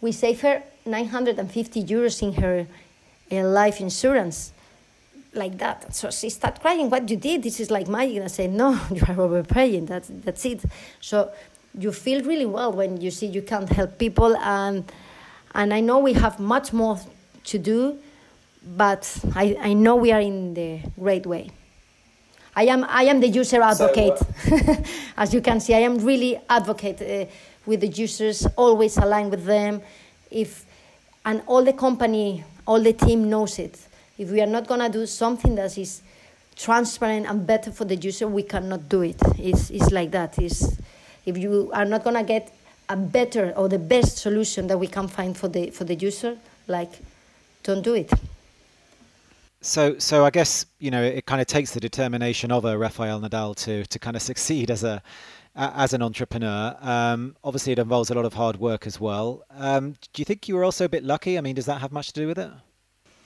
we 0.00 0.10
save 0.10 0.40
her 0.40 0.60
950 0.84 1.84
euros 1.84 2.20
in 2.20 2.32
her 2.42 2.66
uh, 3.30 3.44
life 3.44 3.80
insurance 3.80 4.52
like 5.34 5.58
that. 5.58 5.94
So 5.94 6.10
she 6.10 6.30
started 6.30 6.60
crying, 6.60 6.90
what 6.90 7.08
you 7.08 7.16
did, 7.16 7.44
this 7.44 7.60
is 7.60 7.70
like 7.70 7.86
magic. 7.86 8.16
And 8.16 8.24
I 8.24 8.26
said, 8.26 8.50
no, 8.50 8.78
you 8.92 9.02
are 9.08 9.20
overpaying, 9.20 9.86
that's, 9.86 10.10
that's 10.10 10.44
it. 10.44 10.64
So 11.00 11.30
you 11.78 11.92
feel 11.92 12.24
really 12.24 12.44
well 12.44 12.72
when 12.72 13.00
you 13.00 13.12
see 13.12 13.26
you 13.26 13.42
can't 13.42 13.68
help 13.68 13.98
people. 13.98 14.36
And, 14.36 14.84
and 15.54 15.72
I 15.74 15.80
know 15.80 15.98
we 15.98 16.12
have 16.14 16.40
much 16.40 16.72
more 16.72 16.98
to 17.44 17.58
do, 17.58 17.98
but 18.76 19.18
I, 19.34 19.56
I 19.60 19.72
know 19.72 19.96
we 19.96 20.12
are 20.12 20.20
in 20.20 20.54
the 20.54 20.80
great 20.98 21.26
way. 21.26 21.50
I 22.54 22.64
am, 22.64 22.84
I 22.88 23.04
am 23.04 23.20
the 23.20 23.28
user 23.28 23.62
advocate. 23.62 24.20
As 25.16 25.32
you 25.32 25.40
can 25.40 25.58
see, 25.60 25.74
I 25.74 25.80
am 25.80 25.98
really 25.98 26.38
advocate 26.48 27.00
uh, 27.00 27.30
with 27.64 27.80
the 27.80 27.88
users, 27.88 28.46
always 28.56 28.96
align 28.98 29.30
with 29.30 29.44
them. 29.44 29.80
If, 30.30 30.66
and 31.24 31.42
all 31.46 31.64
the 31.64 31.72
company, 31.72 32.44
all 32.66 32.80
the 32.80 32.92
team 32.92 33.30
knows 33.30 33.58
it. 33.58 33.78
If 34.18 34.30
we 34.30 34.40
are 34.42 34.46
not 34.46 34.66
going 34.66 34.80
to 34.80 34.88
do 34.90 35.06
something 35.06 35.54
that 35.54 35.78
is 35.78 36.02
transparent 36.56 37.26
and 37.26 37.46
better 37.46 37.72
for 37.72 37.86
the 37.86 37.96
user, 37.96 38.28
we 38.28 38.42
cannot 38.42 38.88
do 38.88 39.02
it. 39.02 39.20
It's, 39.38 39.70
it's 39.70 39.90
like 39.90 40.10
that. 40.10 40.38
It's, 40.38 40.76
if 41.24 41.38
you 41.38 41.70
are 41.72 41.86
not 41.86 42.04
going 42.04 42.16
to 42.16 42.22
get 42.22 42.52
a 42.88 42.96
better 42.96 43.52
or 43.56 43.68
the 43.68 43.78
best 43.78 44.18
solution 44.18 44.66
that 44.66 44.78
we 44.78 44.86
can 44.86 45.08
find 45.08 45.36
for 45.36 45.48
the, 45.48 45.70
for 45.70 45.84
the 45.84 45.94
user, 45.94 46.36
like, 46.68 46.92
don't 47.62 47.82
do 47.82 47.94
it. 47.94 48.10
So, 49.60 49.96
so 49.98 50.24
I 50.24 50.30
guess 50.30 50.66
you 50.80 50.90
know 50.90 51.02
it 51.02 51.24
kind 51.24 51.40
of 51.40 51.46
takes 51.46 51.72
the 51.72 51.78
determination 51.78 52.50
of 52.50 52.64
a 52.64 52.76
Rafael 52.76 53.20
Nadal 53.20 53.54
to 53.64 53.84
to 53.84 53.98
kind 54.00 54.16
of 54.16 54.22
succeed 54.22 54.72
as 54.72 54.82
a 54.82 55.00
as 55.54 55.92
an 55.92 56.02
entrepreneur. 56.02 56.76
Um, 56.80 57.36
obviously, 57.44 57.72
it 57.72 57.78
involves 57.78 58.10
a 58.10 58.14
lot 58.14 58.24
of 58.24 58.34
hard 58.34 58.56
work 58.56 58.88
as 58.88 59.00
well. 59.00 59.44
Um, 59.56 59.92
do 60.12 60.20
you 60.20 60.24
think 60.24 60.48
you 60.48 60.56
were 60.56 60.64
also 60.64 60.86
a 60.86 60.88
bit 60.88 61.04
lucky? 61.04 61.38
I 61.38 61.40
mean, 61.42 61.54
does 61.54 61.66
that 61.66 61.80
have 61.80 61.92
much 61.92 62.08
to 62.08 62.20
do 62.20 62.26
with 62.26 62.38
it? 62.38 62.50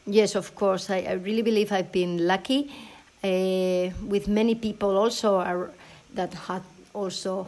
Yes, 0.06 0.34
of 0.34 0.54
course. 0.54 0.90
I, 0.90 0.98
I 1.08 1.12
really 1.12 1.42
believe 1.42 1.72
I've 1.72 1.90
been 1.90 2.26
lucky 2.26 2.70
uh, 3.24 3.90
with 4.06 4.28
many 4.28 4.54
people 4.54 4.96
also 4.96 5.36
are, 5.36 5.70
that 6.14 6.34
had 6.34 6.62
also 6.92 7.46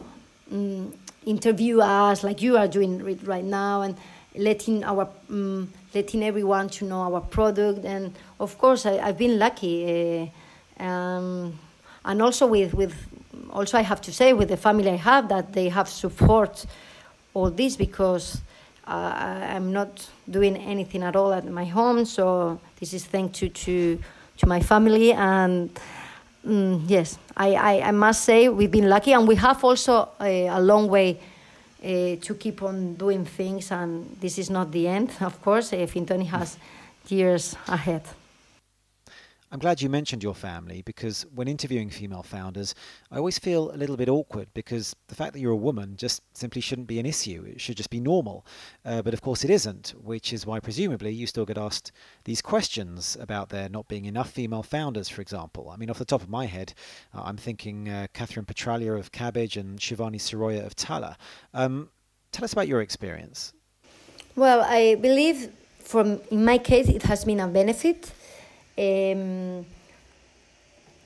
um, 0.51 0.93
interview 1.25 1.81
us 1.81 2.23
like 2.23 2.41
you 2.41 2.57
are 2.57 2.67
doing 2.67 3.19
right 3.23 3.43
now 3.43 3.81
and 3.81 3.95
letting 4.35 4.83
our 4.83 5.09
um, 5.29 5.71
letting 5.93 6.23
everyone 6.23 6.69
to 6.69 6.85
know 6.85 7.01
our 7.01 7.21
product. 7.21 7.85
And 7.85 8.13
of 8.39 8.57
course 8.57 8.85
I, 8.85 9.05
have 9.05 9.17
been 9.17 9.39
lucky 9.39 10.31
uh, 10.79 10.83
um, 10.83 11.57
and 12.05 12.21
also 12.21 12.47
with, 12.47 12.73
with 12.73 12.93
also 13.49 13.77
I 13.77 13.81
have 13.81 14.01
to 14.01 14.13
say 14.13 14.33
with 14.33 14.49
the 14.49 14.57
family 14.57 14.89
I 14.89 14.95
have 14.95 15.29
that 15.29 15.53
they 15.53 15.69
have 15.69 15.89
support 15.89 16.65
all 17.33 17.49
this 17.49 17.75
because 17.75 18.41
uh, 18.87 19.45
I'm 19.55 19.71
not 19.71 20.09
doing 20.29 20.57
anything 20.57 21.03
at 21.03 21.15
all 21.15 21.31
at 21.33 21.45
my 21.45 21.65
home. 21.65 22.05
So 22.05 22.59
this 22.79 22.93
is 22.93 23.05
thanks 23.05 23.39
to, 23.39 23.49
to, 23.49 23.99
to 24.37 24.47
my 24.47 24.59
family. 24.61 25.13
And 25.13 25.69
mm, 26.45 26.81
yes 26.87 27.17
I, 27.35 27.53
I, 27.53 27.81
I, 27.87 27.91
must 27.91 28.23
say 28.23 28.49
we've 28.49 28.71
been 28.71 28.89
lucky 28.89 29.13
and 29.13 29.27
we 29.27 29.35
have 29.35 29.63
also 29.63 30.09
a, 30.19 30.47
a 30.47 30.59
long 30.59 30.87
way 30.87 31.19
uh, 31.83 32.17
to 32.19 32.35
keep 32.37 32.61
on 32.61 32.95
doing 32.95 33.23
things, 33.23 33.71
and 33.71 34.17
this 34.19 34.37
is 34.37 34.49
not 34.49 34.71
the 34.71 34.87
end, 34.87 35.11
of 35.21 35.41
course. 35.41 35.71
Uh, 35.71 35.77
Fintonic 35.87 36.27
has 36.27 36.57
years 37.07 37.55
ahead. 37.67 38.03
I'm 39.51 39.57
glad 39.57 39.81
you 39.81 39.89
mentioned 39.89 40.21
your 40.21 40.35
family 40.35 40.83
because 40.83 41.25
when 41.33 41.47
interviewing 41.47 41.89
female 41.89 42.21
founders, 42.21 42.75
I 43.11 43.17
always 43.17 43.39
feel 43.39 43.71
a 43.71 43.77
little 43.77 43.97
bit 43.97 44.07
awkward 44.07 44.47
because 44.53 44.95
the 45.07 45.15
fact 45.15 45.33
that 45.33 45.39
you're 45.39 45.51
a 45.51 45.55
woman 45.55 45.95
just 45.97 46.21
simply 46.37 46.61
shouldn't 46.61 46.87
be 46.87 46.99
an 46.99 47.07
issue. 47.07 47.43
It 47.47 47.59
should 47.59 47.75
just 47.75 47.89
be 47.89 47.99
normal. 47.99 48.45
Uh, 48.85 49.01
but 49.01 49.15
of 49.15 49.21
course 49.21 49.43
it 49.43 49.49
isn't, 49.49 49.95
which 49.99 50.33
is 50.33 50.45
why 50.45 50.59
presumably 50.59 51.11
you 51.11 51.25
still 51.25 51.47
get 51.47 51.57
asked 51.57 51.91
these 52.25 52.43
questions 52.43 53.17
about 53.19 53.49
there 53.49 53.69
not 53.69 53.87
being 53.87 54.05
enough 54.05 54.29
female 54.29 54.61
founders, 54.61 55.09
for 55.09 55.21
example. 55.21 55.71
I 55.71 55.77
mean, 55.77 55.89
off 55.89 55.97
the 55.97 56.05
top 56.05 56.21
of 56.21 56.29
my 56.29 56.45
head, 56.45 56.73
uh, 57.15 57.23
I'm 57.23 57.37
thinking 57.37 57.89
uh, 57.89 58.05
Kathryn 58.13 58.45
Petralia 58.45 58.99
of 58.99 59.11
Kabbage 59.11 59.57
and 59.57 59.79
Shivani 59.79 60.17
Siroya 60.17 60.63
of 60.63 60.75
Tala. 60.75 61.17
Um, 61.55 61.89
tell 62.31 62.45
us 62.45 62.53
about 62.53 62.67
your 62.67 62.81
experience. 62.81 63.53
Well, 64.35 64.61
I 64.61 64.93
believe 64.93 65.51
from 65.79 66.21
in 66.29 66.45
my 66.45 66.59
case 66.59 66.87
it 66.87 67.01
has 67.01 67.25
been 67.25 67.39
a 67.39 67.47
benefit 67.47 68.11
Um, 68.79 69.65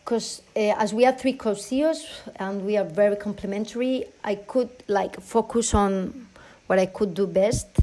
because 0.04 0.42
uh, 0.56 0.76
as 0.78 0.94
we 0.94 1.06
are 1.06 1.14
three 1.14 1.34
co-CEOs 1.34 2.06
and 2.36 2.66
we 2.66 2.78
are 2.78 2.84
very 2.84 3.16
complementary, 3.16 4.06
I 4.24 4.36
could 4.36 4.70
like 4.88 5.20
focus 5.20 5.74
on 5.74 6.28
what 6.68 6.78
I 6.78 6.88
could 6.88 7.14
do 7.14 7.26
best, 7.26 7.80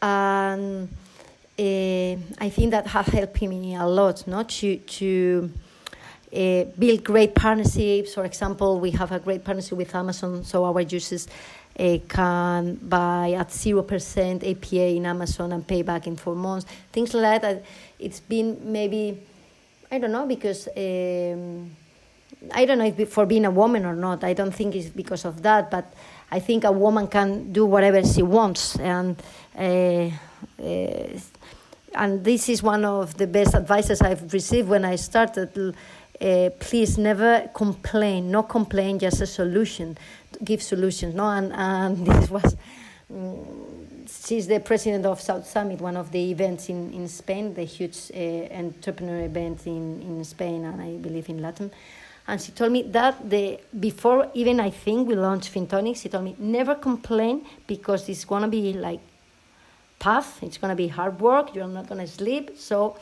and 0.00 0.88
uh, 1.58 1.62
I 1.62 2.48
think 2.50 2.70
that 2.70 2.86
has 2.86 3.06
helped 3.06 3.42
me 3.42 3.74
a 3.74 3.86
lot, 3.86 4.26
not 4.26 4.48
to 4.50 4.76
to 4.76 5.50
uh, 6.32 6.64
build 6.78 7.02
great 7.02 7.34
partnerships. 7.34 8.14
For 8.14 8.24
example, 8.24 8.78
we 8.78 8.92
have 8.92 9.10
a 9.10 9.18
great 9.18 9.44
partnership 9.44 9.76
with 9.76 9.94
Amazon, 9.94 10.44
so 10.44 10.64
our 10.64 10.80
users 10.80 11.26
uh, 11.78 11.98
can 12.08 12.74
buy 12.76 13.32
at 13.32 13.52
zero 13.52 13.82
percent 13.82 14.42
APR 14.42 14.96
in 14.96 15.06
Amazon 15.06 15.52
and 15.52 15.66
pay 15.66 15.82
back 15.82 16.06
in 16.06 16.16
four 16.16 16.34
months. 16.34 16.66
Things 16.92 17.12
like 17.14 17.42
that. 17.42 17.64
It's 17.98 18.20
been 18.20 18.58
maybe 18.62 19.22
I 19.90 19.98
don't 19.98 20.12
know 20.12 20.26
because 20.26 20.68
um, 20.76 21.70
I 22.52 22.64
don't 22.64 22.78
know 22.78 22.92
if 22.96 23.12
for 23.12 23.26
being 23.26 23.44
a 23.44 23.50
woman 23.50 23.84
or 23.84 23.94
not. 23.94 24.24
I 24.24 24.32
don't 24.32 24.52
think 24.52 24.74
it's 24.74 24.88
because 24.88 25.24
of 25.24 25.42
that, 25.42 25.70
but 25.70 25.92
I 26.30 26.40
think 26.40 26.64
a 26.64 26.72
woman 26.72 27.06
can 27.06 27.52
do 27.52 27.66
whatever 27.66 28.04
she 28.04 28.22
wants, 28.22 28.76
and 28.78 29.22
uh, 29.56 30.10
uh, 30.62 31.20
and 31.94 32.24
this 32.24 32.48
is 32.48 32.62
one 32.62 32.84
of 32.84 33.16
the 33.16 33.26
best 33.26 33.54
advices 33.54 34.00
I've 34.02 34.32
received 34.32 34.68
when 34.68 34.84
I 34.84 34.96
started. 34.96 35.74
Uh, 36.20 36.50
please 36.58 36.98
never 36.98 37.50
complain. 37.54 38.30
No 38.30 38.42
complain, 38.42 38.98
just 38.98 39.20
a 39.20 39.26
solution. 39.26 39.98
Give 40.42 40.62
solutions. 40.62 41.14
No, 41.14 41.28
and 41.30 41.52
and 41.52 42.06
this 42.06 42.30
was. 42.30 42.56
Um, 43.12 43.76
she's 44.08 44.46
the 44.46 44.60
president 44.60 45.06
of 45.06 45.20
South 45.20 45.46
Summit, 45.46 45.80
one 45.80 45.96
of 45.96 46.10
the 46.10 46.30
events 46.30 46.68
in, 46.68 46.92
in 46.92 47.08
Spain, 47.08 47.54
the 47.54 47.64
huge 47.64 48.10
uh, 48.14 48.18
entrepreneur 48.54 49.24
event 49.24 49.66
in, 49.66 50.02
in 50.02 50.24
Spain 50.24 50.64
and 50.64 50.80
I 50.80 50.96
believe 50.96 51.28
in 51.28 51.40
Latin. 51.40 51.70
And 52.28 52.40
she 52.40 52.50
told 52.52 52.72
me 52.72 52.82
that 52.82 53.28
the 53.28 53.60
before 53.78 54.28
even 54.34 54.58
I 54.58 54.70
think 54.70 55.06
we 55.06 55.14
launched 55.14 55.54
Fintonic, 55.54 55.96
she 56.02 56.08
told 56.08 56.24
me 56.24 56.34
never 56.38 56.74
complain 56.74 57.46
because 57.66 58.08
it's 58.08 58.24
gonna 58.24 58.48
be 58.48 58.72
like 58.72 59.00
tough. 60.00 60.42
It's 60.42 60.58
gonna 60.58 60.74
be 60.74 60.88
hard 60.88 61.20
work. 61.20 61.54
You're 61.54 61.68
not 61.68 61.88
gonna 61.88 62.06
sleep. 62.08 62.58
So 62.58 62.96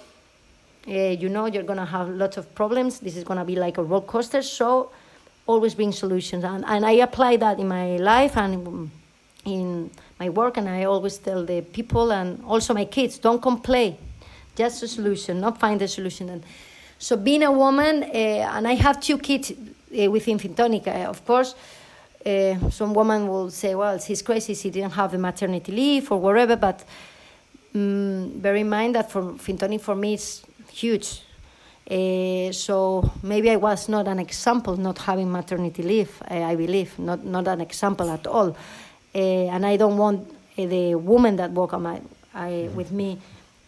uh, 0.89 0.91
you 0.93 1.29
know 1.29 1.47
you're 1.47 1.63
gonna 1.63 1.85
have 1.87 2.09
lots 2.09 2.37
of 2.37 2.55
problems. 2.55 3.01
This 3.01 3.17
is 3.17 3.25
gonna 3.25 3.45
be 3.45 3.57
like 3.57 3.79
a 3.79 3.83
roller 3.83 4.07
coaster. 4.07 4.43
So 4.43 4.91
always 5.47 5.75
bring 5.75 5.93
solutions. 5.93 6.45
And 6.45 6.65
and 6.67 6.85
I 6.85 6.93
apply 6.93 7.37
that 7.37 7.59
in 7.59 7.69
my 7.69 7.97
life 7.97 8.37
and 8.37 8.91
in 9.45 9.91
my 10.19 10.29
work 10.29 10.57
and 10.57 10.69
I 10.69 10.85
always 10.85 11.19
tell 11.19 11.45
the 11.45 11.63
people 11.63 12.13
and 12.13 12.43
also 12.45 12.75
my 12.75 12.85
kids 12.85 13.19
don't 13.19 13.43
complain 13.43 13.97
just 14.57 14.83
a 14.83 14.89
solution 14.89 15.41
not 15.41 15.59
find 15.59 15.81
a 15.83 15.89
solution 15.89 16.29
and 16.31 16.43
so 16.99 17.17
being 17.17 17.43
a 17.43 17.53
woman 17.53 18.05
uh, 18.05 18.07
and 18.07 18.67
I 18.67 18.75
have 18.75 19.01
two 19.01 19.19
kids 19.19 19.53
uh, 19.53 20.11
within 20.11 20.39
Fintonica 20.39 21.07
of 21.07 21.25
course 21.27 21.55
uh, 22.25 22.71
some 22.71 22.95
woman 22.95 23.29
will 23.29 23.51
say 23.51 23.75
well 23.75 23.99
she's 23.99 24.23
crazy 24.23 24.55
she 24.55 24.71
didn't 24.71 24.93
have 24.93 25.13
the 25.13 25.19
maternity 25.19 25.73
leave 25.73 26.11
or 26.11 26.21
whatever 26.21 26.57
but 26.57 26.85
um, 27.75 28.31
bear 28.37 28.57
in 28.57 28.69
mind 28.69 28.95
that 28.95 29.11
for 29.11 29.23
Fintonic 29.35 29.81
for 29.81 29.95
me 29.95 30.15
it's 30.15 30.43
huge 30.83 31.23
uh, 31.91 32.51
so 32.53 33.11
maybe 33.23 33.51
I 33.51 33.57
was 33.57 33.89
not 33.89 34.09
an 34.09 34.19
example 34.19 34.77
not 34.77 34.99
having 34.99 35.31
maternity 35.31 35.83
leave 35.83 36.13
uh, 36.31 36.53
I 36.53 36.55
believe 36.57 36.99
not 36.99 37.25
not 37.25 37.47
an 37.49 37.61
example 37.61 38.09
at 38.11 38.27
all 38.27 38.57
uh, 39.15 39.19
and 39.55 39.65
I 39.65 39.77
don't 39.77 39.97
want 39.97 40.29
uh, 40.59 40.67
the 40.67 40.95
women 40.95 41.37
that 41.37 41.53
work 41.53 41.73
on 41.73 41.83
my, 41.83 42.01
I, 42.35 42.69
with 42.75 42.91
me 42.91 43.19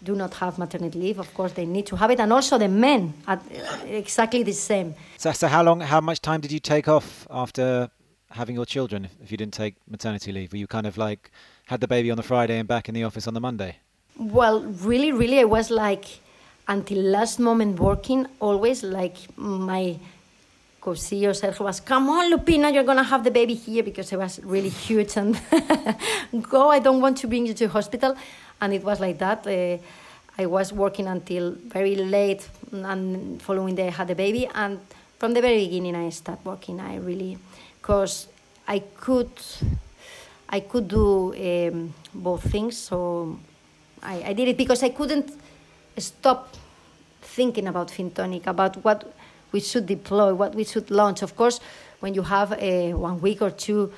do 0.02 0.14
not 0.14 0.34
have 0.34 0.58
maternity 0.58 0.98
leave. 0.98 1.18
Of 1.18 1.32
course, 1.34 1.52
they 1.52 1.66
need 1.66 1.86
to 1.86 1.96
have 1.96 2.10
it, 2.10 2.20
and 2.20 2.32
also 2.32 2.58
the 2.58 2.68
men 2.68 3.14
are 3.26 3.40
exactly 3.86 4.42
the 4.42 4.52
same. 4.52 4.94
So, 5.16 5.32
so 5.32 5.48
how 5.48 5.62
long, 5.62 5.80
how 5.80 6.00
much 6.00 6.20
time 6.20 6.40
did 6.40 6.52
you 6.52 6.60
take 6.60 6.88
off 6.88 7.26
after 7.30 7.90
having 8.30 8.54
your 8.54 8.66
children? 8.66 9.04
If, 9.04 9.12
if 9.24 9.30
you 9.30 9.36
didn't 9.36 9.54
take 9.54 9.76
maternity 9.88 10.32
leave, 10.32 10.52
were 10.52 10.58
you 10.58 10.66
kind 10.66 10.86
of 10.86 10.96
like 10.96 11.30
had 11.66 11.80
the 11.80 11.88
baby 11.88 12.10
on 12.10 12.16
the 12.16 12.22
Friday 12.22 12.58
and 12.58 12.68
back 12.68 12.88
in 12.88 12.94
the 12.94 13.04
office 13.04 13.26
on 13.26 13.34
the 13.34 13.40
Monday? 13.40 13.76
Well, 14.18 14.62
really, 14.62 15.12
really, 15.12 15.40
I 15.40 15.44
was 15.44 15.70
like 15.70 16.20
until 16.68 16.98
last 16.98 17.38
moment 17.38 17.78
working. 17.78 18.26
Always 18.40 18.82
like 18.82 19.16
my 19.36 19.98
co-CEO 20.80 21.30
Sergio 21.30 21.64
was, 21.64 21.80
come 21.80 22.08
on, 22.08 22.32
Lupina, 22.32 22.72
you're 22.72 22.84
going 22.84 22.96
to 22.96 23.02
have 23.02 23.24
the 23.24 23.30
baby 23.30 23.54
here 23.54 23.82
because 23.82 24.12
it 24.12 24.18
was 24.18 24.40
really 24.44 24.68
huge. 24.68 25.16
And 25.16 25.38
go, 26.50 26.70
I 26.70 26.78
don't 26.78 27.00
want 27.00 27.18
to 27.18 27.26
bring 27.26 27.46
you 27.46 27.54
to 27.54 27.66
hospital. 27.68 28.16
And 28.60 28.72
it 28.72 28.84
was 28.84 29.00
like 29.00 29.18
that. 29.18 29.46
Uh, 29.46 29.78
I 30.38 30.46
was 30.46 30.72
working 30.72 31.06
until 31.06 31.52
very 31.52 31.96
late 31.96 32.48
and 32.70 33.40
following 33.42 33.74
day 33.74 33.88
I 33.88 33.90
had 33.90 34.08
the 34.08 34.14
baby. 34.14 34.48
And 34.54 34.78
from 35.18 35.34
the 35.34 35.40
very 35.40 35.64
beginning, 35.64 35.96
I 35.96 36.10
started 36.10 36.44
working. 36.44 36.78
I 36.78 36.96
really, 36.96 37.38
because 37.80 38.28
I 38.68 38.80
could, 38.80 39.30
I 40.48 40.60
could 40.60 40.88
do 40.88 41.34
um, 41.34 41.94
both 42.14 42.42
things. 42.50 42.76
So 42.76 43.38
I, 44.02 44.22
I 44.26 44.32
did 44.34 44.48
it 44.48 44.56
because 44.56 44.82
I 44.82 44.90
couldn't 44.90 45.32
stop 45.98 46.54
thinking 47.22 47.68
about 47.68 47.88
Fintonic, 47.88 48.46
about 48.46 48.82
what 48.84 49.12
we 49.52 49.60
should 49.60 49.86
deploy, 49.86 50.34
what 50.34 50.54
we 50.54 50.64
should 50.64 50.90
launch. 50.90 51.22
Of 51.22 51.36
course, 51.36 51.60
when 52.00 52.14
you 52.14 52.22
have 52.22 52.52
a 52.52 52.94
one 52.94 53.20
week 53.20 53.42
or 53.42 53.50
two, 53.50 53.92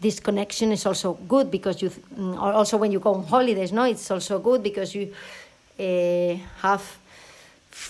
this 0.00 0.20
connection 0.20 0.72
is 0.72 0.84
also 0.84 1.14
good 1.28 1.50
because 1.50 1.80
you, 1.80 1.90
mm, 1.90 2.34
or 2.34 2.52
also 2.52 2.76
when 2.76 2.90
you 2.92 2.98
go 2.98 3.14
on 3.14 3.24
holidays, 3.24 3.72
no, 3.72 3.84
it's 3.84 4.10
also 4.10 4.38
good 4.38 4.62
because 4.62 4.94
you 4.94 5.12
uh, 5.78 6.36
have 6.60 6.98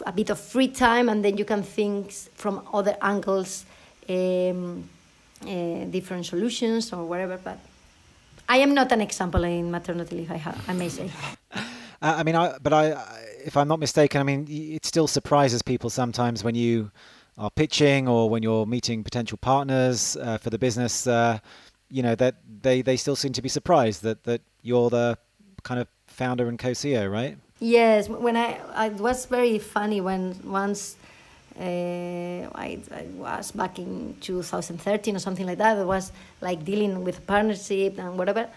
a 0.06 0.12
bit 0.12 0.30
of 0.30 0.38
free 0.38 0.68
time 0.68 1.08
and 1.08 1.24
then 1.24 1.36
you 1.36 1.44
can 1.44 1.62
think 1.62 2.12
from 2.12 2.66
other 2.72 2.96
angles, 3.00 3.64
um, 4.08 4.88
uh, 5.42 5.84
different 5.90 6.26
solutions 6.26 6.92
or 6.92 7.04
whatever. 7.04 7.38
But 7.42 7.58
I 8.48 8.58
am 8.58 8.74
not 8.74 8.92
an 8.92 9.00
example 9.00 9.42
in 9.44 9.70
maternity 9.70 10.16
leave. 10.16 10.30
I, 10.30 10.54
I 10.68 10.72
may 10.74 10.88
say. 10.88 11.10
I 12.02 12.22
mean, 12.24 12.34
I, 12.34 12.58
but 12.58 12.72
I, 12.72 12.92
if 13.44 13.56
I'm 13.56 13.68
not 13.68 13.78
mistaken, 13.78 14.20
I 14.20 14.24
mean, 14.24 14.46
it 14.48 14.84
still 14.84 15.06
surprises 15.06 15.62
people 15.62 15.90
sometimes 15.90 16.44
when 16.44 16.54
you 16.54 16.90
are 17.38 17.50
pitching 17.50 18.08
or 18.08 18.28
when 18.28 18.42
you're 18.42 18.66
meeting 18.66 19.02
potential 19.02 19.38
partners 19.38 20.16
uh, 20.16 20.38
for 20.38 20.50
the 20.50 20.58
business. 20.58 21.06
Uh, 21.06 21.38
you 21.90 22.02
know 22.02 22.14
that 22.14 22.36
they, 22.62 22.80
they 22.80 22.96
still 22.96 23.16
seem 23.16 23.32
to 23.34 23.42
be 23.42 23.50
surprised 23.50 24.02
that, 24.02 24.24
that 24.24 24.40
you're 24.62 24.88
the 24.88 25.18
kind 25.62 25.78
of 25.80 25.86
founder 26.06 26.48
and 26.48 26.58
co-CEO, 26.58 27.10
right? 27.10 27.36
Yes, 27.60 28.08
when 28.08 28.36
I, 28.36 28.86
it 28.86 28.94
was 28.94 29.26
very 29.26 29.58
funny 29.58 30.00
when 30.00 30.38
once 30.44 30.96
uh, 31.58 31.62
I, 31.62 32.80
I, 32.90 33.06
was 33.14 33.52
back 33.52 33.78
in 33.78 34.16
2013 34.20 35.16
or 35.16 35.18
something 35.18 35.46
like 35.46 35.58
that. 35.58 35.76
I 35.76 35.84
was 35.84 36.12
like 36.40 36.64
dealing 36.64 37.04
with 37.04 37.26
partnership 37.26 37.98
and 37.98 38.16
whatever, 38.16 38.48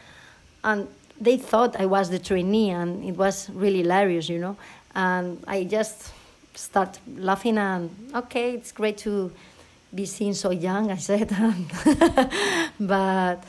and 0.64 0.88
they 1.20 1.38
thought 1.38 1.76
I 1.80 1.86
was 1.86 2.10
the 2.10 2.20
trainee, 2.20 2.72
and 2.72 3.04
it 3.04 3.18
was 3.18 3.50
really 3.50 3.80
hilarious, 3.80 4.30
you 4.30 4.40
know. 4.40 4.58
And 4.96 5.44
I 5.48 5.66
just 5.66 6.12
start 6.54 7.00
laughing 7.18 7.58
and 7.58 7.90
okay, 8.16 8.54
it's 8.54 8.72
great 8.72 8.98
to 9.00 9.32
be 9.94 10.06
seen 10.06 10.34
so 10.34 10.52
young. 10.52 10.92
I 10.92 10.98
said, 10.98 11.30
but 12.80 13.44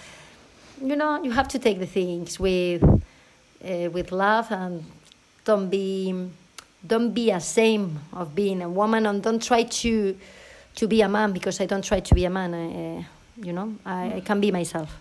you 0.82 0.96
know, 0.96 1.22
you 1.22 1.30
have 1.30 1.48
to 1.48 1.58
take 1.58 1.78
the 1.78 1.86
things 1.86 2.38
with 2.38 2.82
uh, 2.82 3.90
with 3.90 4.12
love 4.12 4.50
and 4.50 4.84
don't 5.44 5.68
be 5.68 6.28
don't 6.86 7.12
be 7.12 7.30
ashamed 7.30 7.98
of 8.12 8.34
being 8.34 8.62
a 8.62 8.68
woman 8.68 9.06
and 9.06 9.22
don't 9.22 9.42
try 9.42 9.62
to 9.62 10.16
to 10.76 10.86
be 10.86 11.00
a 11.00 11.08
man 11.08 11.32
because 11.32 11.60
I 11.60 11.66
don't 11.66 11.84
try 11.84 12.00
to 12.00 12.14
be 12.14 12.24
a 12.24 12.30
man. 12.30 12.54
I, 12.54 12.98
uh, 12.98 13.02
you 13.42 13.52
know, 13.52 13.74
I, 13.84 14.16
I 14.16 14.20
can 14.20 14.40
be 14.40 14.50
myself. 14.50 14.94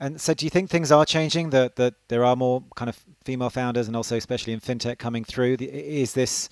And 0.00 0.18
so, 0.18 0.32
do 0.32 0.46
you 0.46 0.50
think 0.50 0.70
things 0.70 0.90
are 0.90 1.04
changing? 1.04 1.50
That 1.50 1.76
that 1.76 1.94
there 2.08 2.24
are 2.24 2.34
more 2.34 2.64
kind 2.74 2.88
of 2.88 2.98
female 3.24 3.50
founders, 3.50 3.86
and 3.86 3.94
also 3.94 4.16
especially 4.16 4.54
in 4.54 4.60
fintech 4.60 4.98
coming 4.98 5.24
through. 5.24 5.58
Is 5.60 6.14
this? 6.14 6.48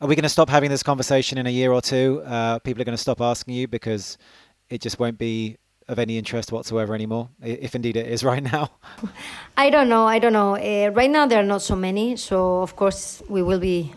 Are 0.00 0.08
we 0.08 0.14
going 0.14 0.22
to 0.22 0.30
stop 0.30 0.48
having 0.48 0.70
this 0.70 0.82
conversation 0.82 1.36
in 1.38 1.46
a 1.46 1.50
year 1.50 1.72
or 1.72 1.82
two? 1.82 2.22
Uh, 2.24 2.58
people 2.58 2.80
are 2.80 2.84
going 2.84 2.96
to 2.96 3.02
stop 3.02 3.20
asking 3.20 3.54
you 3.54 3.68
because 3.68 4.16
it 4.70 4.80
just 4.80 4.98
won't 4.98 5.18
be 5.18 5.58
of 5.88 5.98
any 5.98 6.16
interest 6.16 6.52
whatsoever 6.52 6.94
anymore, 6.94 7.28
if 7.42 7.74
indeed 7.74 7.96
it 7.96 8.06
is 8.06 8.22
right 8.30 8.42
now. 8.42 8.70
I 9.56 9.70
don't 9.70 9.88
know. 9.88 10.06
I 10.06 10.18
don't 10.18 10.32
know. 10.32 10.56
Uh, 10.56 10.90
right 10.90 11.10
now 11.10 11.26
there 11.26 11.40
are 11.40 11.50
not 11.54 11.62
so 11.62 11.76
many, 11.76 12.16
so 12.16 12.62
of 12.62 12.76
course 12.76 13.22
we 13.28 13.42
will 13.42 13.58
be 13.58 13.92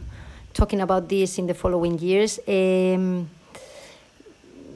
talking 0.53 0.81
about 0.81 1.07
this 1.07 1.37
in 1.37 1.47
the 1.47 1.53
following 1.53 1.99
years. 1.99 2.39
Um, 2.47 3.29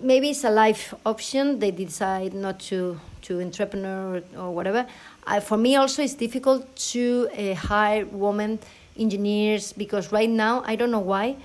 maybe 0.02 0.30
it's 0.30 0.44
a 0.44 0.50
life 0.50 0.94
option. 1.06 1.60
They 1.60 1.72
decide 1.72 2.34
not 2.34 2.60
to 2.72 3.00
to 3.28 3.42
entrepreneur 3.42 4.22
or, 4.38 4.52
whatever. 4.52 4.86
Uh, 5.26 5.40
for 5.40 5.58
me, 5.58 5.76
also, 5.76 6.02
it's 6.02 6.16
difficult 6.16 6.64
to 6.94 7.30
uh, 7.38 7.54
hire 7.54 8.06
women 8.06 8.60
engineers 8.98 9.74
because 9.74 10.12
right 10.12 10.30
now 10.30 10.64
I 10.66 10.76
don't 10.76 10.92
know 10.92 11.06
why 11.14 11.36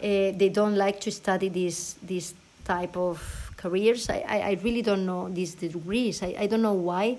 uh, 0.00 0.32
they 0.36 0.50
don't 0.52 0.76
like 0.76 1.00
to 1.00 1.10
study 1.10 1.48
this 1.48 1.96
this 2.02 2.34
type 2.64 2.96
of 2.96 3.18
careers. 3.56 4.08
I, 4.08 4.24
I, 4.28 4.38
I 4.40 4.52
really 4.62 4.82
don't 4.82 5.04
know 5.04 5.28
these 5.28 5.54
degrees. 5.54 6.22
I, 6.22 6.34
I 6.38 6.46
don't 6.46 6.62
know 6.62 6.74
why. 6.74 7.18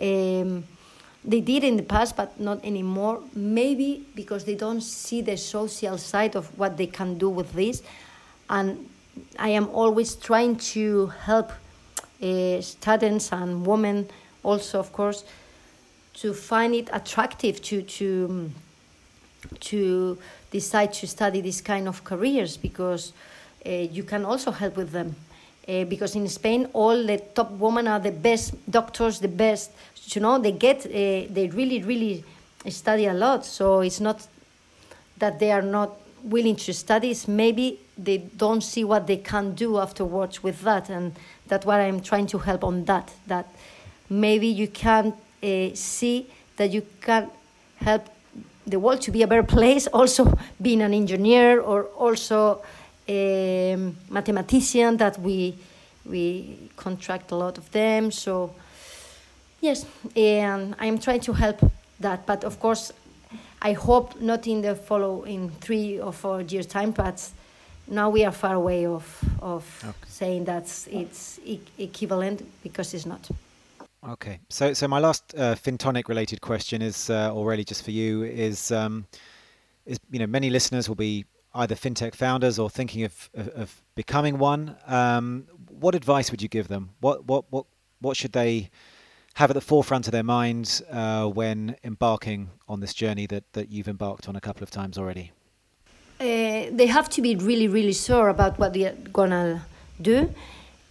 Um, 0.00 0.64
they 1.24 1.40
did 1.40 1.64
in 1.64 1.76
the 1.76 1.82
past, 1.82 2.16
but 2.16 2.38
not 2.38 2.64
anymore. 2.64 3.22
Maybe 3.34 4.06
because 4.14 4.44
they 4.44 4.54
don't 4.54 4.80
see 4.80 5.22
the 5.22 5.36
social 5.36 5.98
side 5.98 6.36
of 6.36 6.46
what 6.58 6.76
they 6.76 6.86
can 6.86 7.18
do 7.18 7.28
with 7.28 7.52
this. 7.52 7.82
And 8.48 8.88
I 9.38 9.50
am 9.50 9.68
always 9.70 10.14
trying 10.14 10.56
to 10.76 11.06
help 11.26 11.50
uh, 12.22 12.60
students 12.60 13.32
and 13.32 13.66
women, 13.66 14.08
also, 14.42 14.78
of 14.78 14.92
course, 14.92 15.24
to 16.14 16.32
find 16.32 16.74
it 16.74 16.88
attractive 16.92 17.60
to 17.62 17.82
to 17.82 18.50
to 19.60 20.18
decide 20.50 20.92
to 20.94 21.06
study 21.06 21.40
this 21.40 21.60
kind 21.60 21.86
of 21.86 22.02
careers 22.04 22.56
because 22.56 23.12
uh, 23.64 23.70
you 23.70 24.02
can 24.02 24.24
also 24.24 24.50
help 24.50 24.76
with 24.76 24.92
them. 24.92 25.14
Uh, 25.68 25.84
because 25.84 26.14
in 26.14 26.28
Spain, 26.28 26.68
all 26.72 27.04
the 27.06 27.18
top 27.34 27.50
women 27.50 27.88
are 27.88 27.98
the 27.98 28.12
best 28.12 28.54
doctors, 28.70 29.18
the 29.18 29.28
best 29.28 29.72
you 30.14 30.20
know 30.20 30.38
they 30.38 30.52
get 30.52 30.86
uh, 30.86 30.90
they 31.32 31.50
really 31.52 31.82
really 31.82 32.24
study 32.68 33.06
a 33.06 33.14
lot 33.14 33.44
so 33.44 33.80
it's 33.80 34.00
not 34.00 34.26
that 35.18 35.38
they 35.38 35.50
are 35.50 35.62
not 35.62 35.90
willing 36.26 36.56
to 36.56 36.72
study 36.72 37.10
it's 37.10 37.28
maybe 37.28 37.78
they 37.96 38.18
don't 38.18 38.62
see 38.62 38.84
what 38.84 39.06
they 39.06 39.16
can 39.16 39.54
do 39.54 39.78
afterwards 39.78 40.42
with 40.42 40.60
that. 40.62 40.90
And 40.90 41.14
that's 41.46 41.64
what 41.64 41.80
i'm 41.80 42.00
trying 42.00 42.26
to 42.26 42.38
help 42.38 42.64
on 42.64 42.84
that 42.84 43.12
that 43.26 43.46
maybe 44.10 44.48
you 44.48 44.68
can 44.68 45.14
uh, 45.42 45.68
see 45.74 46.26
that 46.56 46.70
you 46.70 46.82
can 47.00 47.30
help 47.76 48.08
the 48.66 48.78
world 48.78 49.00
to 49.00 49.10
be 49.12 49.22
a 49.22 49.26
better 49.26 49.44
place 49.44 49.86
also 49.86 50.36
being 50.60 50.82
an 50.82 50.92
engineer 50.92 51.60
or 51.60 51.84
also 51.96 52.62
a 53.08 53.76
mathematician 54.10 54.96
that 54.96 55.18
we 55.18 55.54
we 56.04 56.70
contract 56.76 57.30
a 57.32 57.34
lot 57.36 57.58
of 57.58 57.70
them. 57.72 58.10
So 58.10 58.54
Yes, 59.60 59.86
and 60.14 60.74
I'm 60.78 60.98
trying 60.98 61.20
to 61.20 61.32
help 61.32 61.58
that, 62.00 62.26
but 62.26 62.44
of 62.44 62.60
course, 62.60 62.92
I 63.62 63.72
hope 63.72 64.20
not 64.20 64.46
in 64.46 64.62
the 64.62 64.74
following 64.74 65.50
three 65.50 66.00
or 66.00 66.12
four 66.12 66.42
years 66.42 66.66
time, 66.66 66.90
but 66.90 67.28
now 67.88 68.10
we 68.10 68.24
are 68.24 68.32
far 68.32 68.54
away 68.54 68.86
of 68.86 69.04
of 69.40 69.64
okay. 69.84 70.08
saying 70.08 70.44
that 70.44 70.64
it's 70.90 71.38
e- 71.44 71.60
equivalent 71.78 72.42
because 72.62 72.94
it's 72.94 73.06
not. 73.06 73.28
Okay, 74.08 74.38
so 74.48 74.72
so 74.72 74.86
my 74.86 74.98
last 74.98 75.34
uh, 75.36 75.54
Fintonic 75.54 76.08
related 76.08 76.40
question 76.40 76.82
is, 76.82 77.10
uh, 77.10 77.34
or 77.34 77.56
just 77.56 77.82
for 77.84 77.90
you, 77.90 78.22
is 78.22 78.70
um, 78.70 79.06
is 79.84 79.98
you 80.10 80.18
know 80.18 80.26
many 80.26 80.50
listeners 80.50 80.88
will 80.88 80.96
be 80.96 81.24
either 81.54 81.74
fintech 81.74 82.14
founders 82.14 82.58
or 82.58 82.70
thinking 82.70 83.04
of 83.04 83.30
of, 83.34 83.48
of 83.48 83.82
becoming 83.94 84.38
one. 84.38 84.76
Um, 84.86 85.46
what 85.80 85.94
advice 85.94 86.30
would 86.30 86.42
you 86.42 86.48
give 86.48 86.68
them? 86.68 86.90
What 87.00 87.24
what 87.24 87.44
what 87.50 87.66
what 88.00 88.16
should 88.16 88.32
they 88.32 88.70
have 89.36 89.50
at 89.50 89.54
the 89.54 89.60
forefront 89.60 90.08
of 90.08 90.12
their 90.12 90.22
minds 90.22 90.80
uh, 90.90 91.26
when 91.26 91.76
embarking 91.84 92.48
on 92.68 92.80
this 92.80 92.94
journey 92.94 93.26
that, 93.26 93.44
that 93.52 93.70
you've 93.70 93.86
embarked 93.86 94.30
on 94.30 94.34
a 94.34 94.40
couple 94.40 94.62
of 94.62 94.70
times 94.70 94.96
already? 94.96 95.30
Uh, 96.18 96.72
they 96.72 96.86
have 96.86 97.10
to 97.10 97.20
be 97.20 97.36
really, 97.36 97.68
really 97.68 97.92
sure 97.92 98.30
about 98.30 98.58
what 98.58 98.72
they're 98.72 98.94
gonna 99.12 99.62
do. 100.00 100.32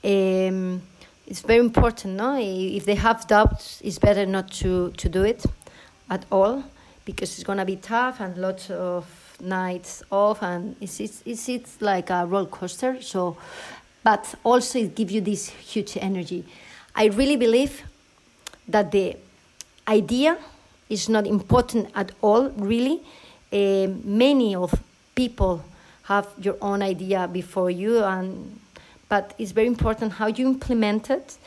Um, 0.03 0.83
it's 1.25 1.41
very 1.41 1.59
important, 1.59 2.17
no? 2.17 2.37
If 2.39 2.85
they 2.85 2.93
have 2.93 3.25
doubts, 3.25 3.81
it's 3.83 3.97
better 3.97 4.27
not 4.27 4.51
to, 4.61 4.91
to 4.91 5.09
do 5.09 5.23
it 5.23 5.43
at 6.11 6.23
all 6.31 6.63
because 7.03 7.33
it's 7.33 7.43
gonna 7.43 7.65
be 7.65 7.77
tough 7.77 8.19
and 8.19 8.37
lots 8.37 8.69
of 8.69 9.07
nights 9.41 10.03
off, 10.11 10.43
and 10.43 10.75
it's 10.79 10.99
it's, 10.99 11.23
it's, 11.25 11.49
it's 11.49 11.81
like 11.81 12.11
a 12.11 12.27
roller 12.27 12.45
coaster. 12.45 13.01
So, 13.01 13.37
but 14.03 14.35
also 14.43 14.77
it 14.77 14.93
gives 14.93 15.11
you 15.13 15.21
this 15.21 15.49
huge 15.49 15.97
energy. 15.97 16.45
I 16.95 17.05
really 17.05 17.37
believe 17.37 17.81
that 18.67 18.91
the 18.91 19.15
idea 19.87 20.37
is 20.89 21.09
not 21.09 21.25
important 21.27 21.89
at 21.95 22.11
all, 22.21 22.49
really. 22.49 23.01
Uh, 23.51 23.87
many 24.03 24.55
of 24.55 24.73
people 25.15 25.63
have 26.03 26.27
your 26.39 26.57
own 26.61 26.81
idea 26.81 27.27
before 27.27 27.71
you, 27.71 28.03
and 28.03 28.59
but 29.09 29.33
it's 29.37 29.51
very 29.51 29.67
important 29.67 30.13
how 30.13 30.27
you 30.27 30.47
implement 30.47 31.09
it. 31.09 31.37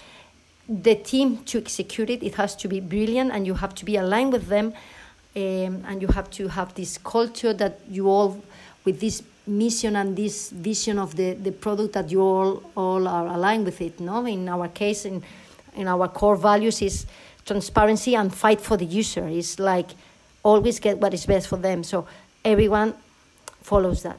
The 0.68 0.94
team 0.94 1.38
to 1.44 1.58
execute 1.58 2.10
it, 2.10 2.22
it 2.22 2.34
has 2.34 2.54
to 2.56 2.68
be 2.68 2.80
brilliant, 2.80 3.32
and 3.32 3.46
you 3.46 3.54
have 3.54 3.74
to 3.76 3.84
be 3.84 3.96
aligned 3.96 4.32
with 4.32 4.48
them, 4.48 4.72
um, 5.36 5.84
and 5.86 6.02
you 6.02 6.08
have 6.08 6.30
to 6.32 6.48
have 6.48 6.74
this 6.74 6.98
culture 6.98 7.52
that 7.54 7.80
you 7.88 8.08
all, 8.08 8.42
with 8.84 9.00
this 9.00 9.22
mission 9.46 9.96
and 9.96 10.16
this 10.16 10.50
vision 10.50 10.98
of 10.98 11.16
the, 11.16 11.32
the 11.34 11.52
product 11.52 11.94
that 11.94 12.10
you 12.10 12.20
all 12.20 12.62
all 12.76 13.08
are 13.08 13.26
aligned 13.28 13.64
with 13.64 13.80
it. 13.80 13.98
No, 13.98 14.26
in 14.26 14.48
our 14.48 14.68
case, 14.68 15.04
in 15.04 15.22
in 15.78 15.88
our 15.88 16.08
core 16.08 16.36
values 16.36 16.82
is 16.82 17.06
transparency 17.46 18.14
and 18.14 18.34
fight 18.34 18.60
for 18.60 18.76
the 18.76 18.84
user. 18.84 19.26
It's 19.28 19.58
like 19.58 19.90
always 20.42 20.80
get 20.80 20.98
what 20.98 21.14
is 21.14 21.26
best 21.26 21.48
for 21.48 21.56
them. 21.56 21.82
So 21.82 22.06
everyone 22.44 22.94
follows 23.62 24.02
that. 24.02 24.18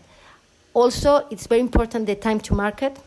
Also, 0.74 1.28
it's 1.30 1.48
very 1.48 1.62
important 1.62 2.06
the 2.06 2.15
time 2.15 2.39
to 2.41 2.54
market. 2.54 2.98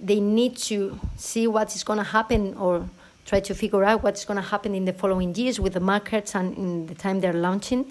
They 0.00 0.20
need 0.20 0.56
to 0.68 0.98
see 1.16 1.46
what 1.46 1.74
is 1.74 1.84
going 1.84 1.98
to 1.98 2.04
happen 2.04 2.54
or 2.54 2.88
try 3.26 3.40
to 3.40 3.54
figure 3.54 3.84
out 3.84 4.02
what's 4.02 4.24
going 4.24 4.36
to 4.36 4.48
happen 4.48 4.74
in 4.74 4.84
the 4.84 4.92
following 4.92 5.34
years 5.34 5.58
with 5.58 5.72
the 5.74 5.80
markets 5.80 6.34
and 6.34 6.56
in 6.56 6.86
the 6.86 6.94
time 6.94 7.20
they're 7.20 7.32
launching 7.32 7.90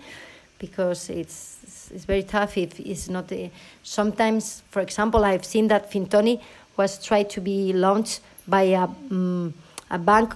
because 0.59 1.09
it's 1.09 1.89
it's 1.93 2.05
very 2.05 2.23
tough 2.23 2.57
if 2.57 2.79
it's 2.79 3.09
not 3.09 3.27
the, 3.27 3.49
sometimes 3.83 4.63
for 4.69 4.81
example 4.81 5.25
i've 5.25 5.43
seen 5.43 5.67
that 5.67 5.91
Fintonic 5.91 6.39
was 6.77 7.03
tried 7.03 7.29
to 7.29 7.41
be 7.41 7.73
launched 7.73 8.21
by 8.47 8.63
a, 8.63 8.83
um, 8.83 9.53
a 9.89 9.97
bank 9.97 10.33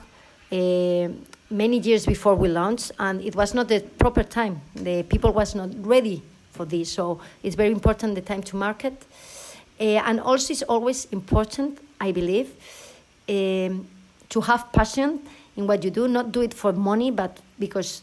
uh, 0.51 1.09
many 1.49 1.79
years 1.79 2.05
before 2.05 2.35
we 2.35 2.47
launched, 2.47 2.91
and 2.99 3.21
it 3.21 3.35
was 3.35 3.53
not 3.53 3.67
the 3.67 3.81
proper 3.97 4.23
time. 4.23 4.61
The 4.75 5.03
people 5.03 5.33
was 5.33 5.55
not 5.55 5.69
ready 5.85 6.21
for 6.51 6.65
this, 6.65 6.91
so 6.91 7.19
it's 7.43 7.55
very 7.55 7.71
important 7.71 8.15
the 8.15 8.21
time 8.21 8.43
to 8.43 8.55
market. 8.55 9.05
Uh, 9.79 10.01
and 10.05 10.19
also, 10.19 10.53
it's 10.53 10.63
always 10.63 11.05
important, 11.11 11.79
I 12.01 12.11
believe, 12.11 12.49
um, 13.29 13.87
to 14.29 14.41
have 14.41 14.71
passion 14.71 15.19
in 15.55 15.67
what 15.67 15.83
you 15.83 15.91
do. 15.91 16.07
Not 16.07 16.31
do 16.31 16.41
it 16.41 16.53
for 16.53 16.73
money, 16.73 17.11
but 17.11 17.37
because 17.59 18.01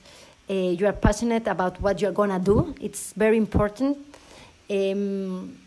uh, 0.48 0.52
you 0.52 0.86
are 0.86 0.92
passionate 0.92 1.48
about 1.48 1.80
what 1.80 2.00
you 2.00 2.08
are 2.08 2.12
gonna 2.12 2.38
do. 2.38 2.74
It's 2.80 3.12
very 3.12 3.36
important. 3.36 3.98
Um, 4.70 5.58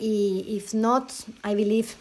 if 0.00 0.72
not, 0.74 1.12
I 1.42 1.54
believe 1.54 1.96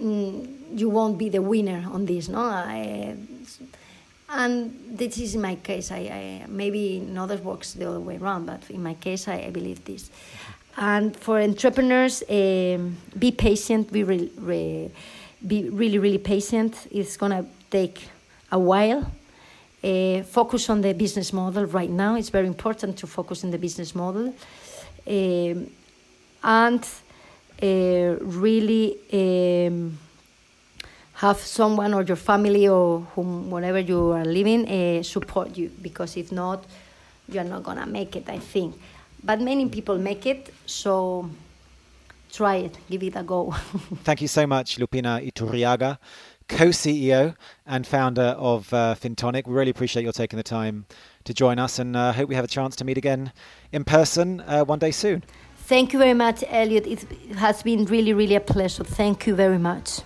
mm, 0.00 0.78
you 0.78 0.88
won't 0.88 1.18
be 1.18 1.28
the 1.28 1.42
winner 1.42 1.88
on 1.92 2.06
this, 2.06 2.28
no? 2.28 2.40
I, 2.40 3.16
and 4.30 4.74
this 4.90 5.18
is 5.18 5.36
my 5.36 5.56
case. 5.56 5.90
I, 5.90 5.98
I 5.98 6.46
maybe 6.48 6.98
in 6.98 7.16
others 7.16 7.40
works 7.40 7.72
the 7.72 7.88
other 7.88 8.00
way 8.00 8.18
around, 8.18 8.46
but 8.46 8.70
in 8.70 8.82
my 8.82 8.94
case, 8.94 9.26
I, 9.28 9.44
I 9.46 9.50
believe 9.50 9.84
this. 9.84 10.10
And 10.76 11.16
for 11.16 11.40
entrepreneurs, 11.40 12.22
um, 12.28 12.96
be 13.18 13.32
patient. 13.32 13.90
Be 13.90 14.04
re, 14.04 14.30
re, 14.36 14.90
be 15.46 15.70
really 15.70 15.98
really 15.98 16.18
patient. 16.18 16.86
It's 16.90 17.16
gonna 17.16 17.46
take 17.70 18.08
a 18.52 18.58
while. 18.58 19.10
Uh, 19.82 20.22
focus 20.24 20.68
on 20.70 20.80
the 20.80 20.92
business 20.92 21.32
model 21.32 21.64
right 21.66 21.90
now. 21.90 22.16
It's 22.16 22.30
very 22.30 22.48
important 22.48 22.98
to 22.98 23.06
focus 23.06 23.44
on 23.44 23.50
the 23.50 23.58
business 23.58 23.94
model, 23.94 24.34
um, 25.06 25.70
and 26.42 26.88
really 27.66 28.96
um, 29.12 29.98
have 31.14 31.38
someone 31.38 31.94
or 31.94 32.02
your 32.02 32.16
family 32.16 32.68
or 32.68 33.00
whom, 33.14 33.50
whatever 33.50 33.80
you 33.80 34.12
are 34.12 34.24
living 34.24 34.68
uh, 34.68 35.02
support 35.02 35.56
you 35.56 35.70
because 35.82 36.16
if 36.16 36.30
not, 36.30 36.64
you 37.28 37.40
are 37.40 37.44
not 37.44 37.62
gonna 37.64 37.86
make 37.86 38.14
it. 38.16 38.28
I 38.28 38.38
think, 38.38 38.76
but 39.22 39.40
many 39.40 39.68
people 39.68 39.98
make 39.98 40.26
it, 40.26 40.54
so 40.66 41.28
try 42.32 42.56
it, 42.56 42.78
give 42.88 43.02
it 43.02 43.16
a 43.16 43.22
go. 43.22 43.50
Thank 44.04 44.22
you 44.22 44.28
so 44.28 44.46
much, 44.46 44.76
Lupina 44.78 45.20
Iturriaga, 45.20 45.98
co-CEO 46.48 47.34
and 47.66 47.86
founder 47.86 48.36
of 48.38 48.72
uh, 48.72 48.94
Fintonic. 48.94 49.46
We 49.46 49.54
really 49.54 49.70
appreciate 49.70 50.04
your 50.04 50.12
taking 50.12 50.36
the 50.36 50.42
time 50.44 50.86
to 51.24 51.34
join 51.34 51.58
us, 51.58 51.78
and 51.80 51.96
uh, 51.96 52.12
hope 52.12 52.28
we 52.28 52.36
have 52.36 52.44
a 52.44 52.48
chance 52.48 52.76
to 52.76 52.84
meet 52.84 52.96
again 52.96 53.32
in 53.72 53.84
person 53.84 54.40
uh, 54.42 54.64
one 54.64 54.78
day 54.78 54.92
soon. 54.92 55.24
Thank 55.68 55.92
you 55.92 55.98
very 55.98 56.14
much, 56.14 56.42
Elliot. 56.48 56.86
It 56.86 57.02
has 57.36 57.62
been 57.62 57.84
really, 57.84 58.14
really 58.14 58.36
a 58.36 58.40
pleasure. 58.40 58.84
Thank 58.84 59.26
you 59.26 59.34
very 59.34 59.58
much. 59.58 60.00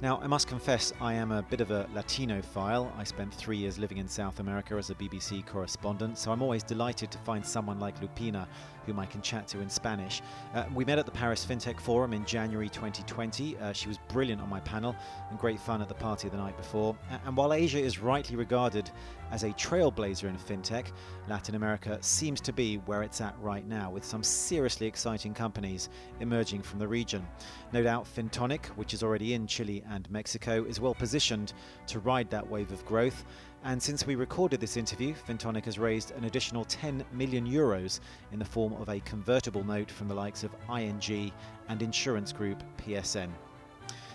Now, 0.00 0.18
I 0.22 0.26
must 0.26 0.48
confess, 0.48 0.94
I 0.98 1.12
am 1.12 1.30
a 1.30 1.42
bit 1.42 1.60
of 1.60 1.70
a 1.70 1.86
Latino 1.94 2.40
file. 2.40 2.90
I 2.96 3.04
spent 3.04 3.34
three 3.34 3.58
years 3.58 3.78
living 3.78 3.98
in 3.98 4.08
South 4.08 4.40
America 4.40 4.76
as 4.76 4.88
a 4.88 4.94
BBC 4.94 5.44
correspondent, 5.44 6.16
so 6.16 6.32
I'm 6.32 6.40
always 6.40 6.62
delighted 6.62 7.10
to 7.10 7.18
find 7.18 7.44
someone 7.44 7.78
like 7.78 8.00
Lupina 8.00 8.46
whom 8.86 8.98
I 8.98 9.06
can 9.06 9.22
chat 9.22 9.46
to 9.48 9.60
in 9.60 9.68
Spanish. 9.68 10.22
Uh, 10.54 10.64
we 10.74 10.84
met 10.84 10.98
at 10.98 11.06
the 11.06 11.12
Paris 11.12 11.44
FinTech 11.44 11.80
Forum 11.80 12.12
in 12.12 12.24
January 12.24 12.68
2020. 12.68 13.56
Uh, 13.58 13.72
she 13.72 13.88
was 13.88 13.98
brilliant 14.08 14.40
on 14.40 14.48
my 14.48 14.60
panel 14.60 14.94
and 15.30 15.38
great 15.38 15.60
fun 15.60 15.82
at 15.82 15.88
the 15.88 15.94
party 15.94 16.28
the 16.28 16.36
night 16.36 16.56
before. 16.56 16.96
And 17.26 17.36
while 17.36 17.52
Asia 17.52 17.78
is 17.78 17.98
rightly 17.98 18.36
regarded 18.36 18.90
as 19.30 19.44
a 19.44 19.50
trailblazer 19.50 20.24
in 20.24 20.36
fintech, 20.36 20.92
Latin 21.28 21.54
America 21.54 21.96
seems 22.02 22.40
to 22.42 22.52
be 22.52 22.76
where 22.76 23.02
it's 23.02 23.20
at 23.20 23.34
right 23.40 23.66
now, 23.66 23.90
with 23.90 24.04
some 24.04 24.22
seriously 24.22 24.86
exciting 24.86 25.32
companies 25.32 25.88
emerging 26.20 26.62
from 26.62 26.78
the 26.78 26.86
region. 26.86 27.26
No 27.72 27.82
doubt 27.82 28.06
Fintonic, 28.06 28.66
which 28.76 28.92
is 28.92 29.02
already 29.02 29.34
in 29.34 29.46
Chile 29.46 29.82
and 29.90 30.10
Mexico, 30.10 30.64
is 30.64 30.80
well 30.80 30.94
positioned 30.94 31.54
to 31.86 31.98
ride 32.00 32.28
that 32.30 32.46
wave 32.46 32.72
of 32.72 32.84
growth. 32.84 33.24
And 33.64 33.80
since 33.80 34.06
we 34.06 34.16
recorded 34.16 34.60
this 34.60 34.76
interview, 34.76 35.14
Fintonic 35.14 35.66
has 35.66 35.78
raised 35.78 36.10
an 36.12 36.24
additional 36.24 36.64
10 36.64 37.04
million 37.12 37.46
euros 37.46 38.00
in 38.32 38.40
the 38.40 38.44
form 38.44 38.72
of 38.72 38.88
a 38.88 38.98
convertible 39.00 39.62
note 39.62 39.90
from 39.90 40.08
the 40.08 40.14
likes 40.14 40.42
of 40.42 40.50
ING 40.68 41.32
and 41.68 41.80
insurance 41.80 42.32
group 42.32 42.60
PSN. 42.78 43.28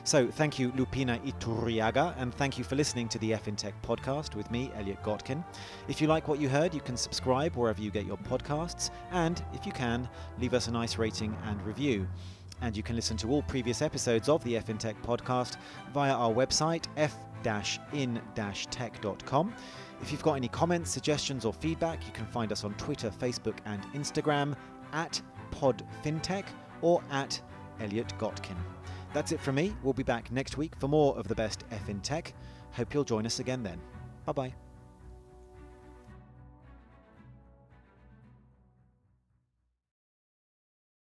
So, 0.04 0.28
thank 0.28 0.58
you, 0.58 0.72
Lupina 0.72 1.20
Iturriaga, 1.26 2.14
and 2.18 2.34
thank 2.34 2.58
you 2.58 2.64
for 2.64 2.76
listening 2.76 3.10
to 3.10 3.20
the 3.20 3.32
FinTech 3.32 3.74
podcast 3.84 4.36
with 4.36 4.50
me, 4.52 4.72
Elliot 4.78 5.04
Gotkin. 5.04 5.43
If 5.89 6.02
you 6.02 6.08
like 6.08 6.30
what 6.30 6.39
you 6.39 6.48
heard, 6.48 6.74
you 6.74 6.80
can 6.80 6.95
subscribe 6.95 7.56
wherever 7.56 7.82
you 7.82 7.91
get 7.91 8.06
your 8.06 8.18
podcasts, 8.18 8.89
and 9.12 9.43
if 9.54 9.66
you 9.66 9.74
can, 9.74 10.08
leave 10.39 10.54
us 10.54 10.68
a 10.68 10.72
nice 10.72 10.98
rating 10.98 11.36
and 11.45 11.62
review. 11.66 12.08
And 12.62 12.76
you 12.76 12.84
can 12.84 12.95
listen 12.95 13.18
to 13.18 13.30
all 13.30 13.43
previous 13.43 13.82
episodes 13.82 14.30
of 14.30 14.43
the 14.43 14.54
FinTech 14.54 14.95
podcast 15.04 15.58
via 15.93 16.14
our 16.14 16.34
website, 16.34 16.86
f-in-tech.com. 17.46 19.54
If 20.02 20.12
you've 20.12 20.24
got 20.24 20.34
any 20.34 20.48
comments, 20.48 20.92
suggestions, 20.92 21.46
or 21.46 21.54
feedback, 21.54 22.06
you 22.06 22.12
can 22.12 22.26
find 22.28 22.52
us 22.52 22.64
on 22.64 22.74
Twitter, 22.76 23.10
Facebook, 23.10 23.58
and 23.66 23.82
Instagram 23.94 24.56
at 24.94 25.22
PodFintech 25.52 26.46
or 26.82 27.02
at 27.10 27.42
Elliot 27.80 28.14
Gotkin. 28.20 28.58
That's 29.14 29.32
it 29.32 29.40
from 29.40 29.56
me. 29.56 29.76
We'll 29.84 29.94
be 29.94 30.04
back 30.04 30.32
next 30.32 30.58
week 30.58 30.76
for 30.76 30.88
more 30.88 31.18
of 31.18 31.28
the 31.28 31.36
best 31.36 31.64
F 31.72 31.90
in 31.90 32.00
Tech. 32.02 32.34
Hope 32.72 32.94
you'll 32.94 33.04
join 33.04 33.26
us 33.26 33.40
again 33.40 33.64
then. 33.64 33.80
Bye 34.26 34.34
bye. 34.34 34.66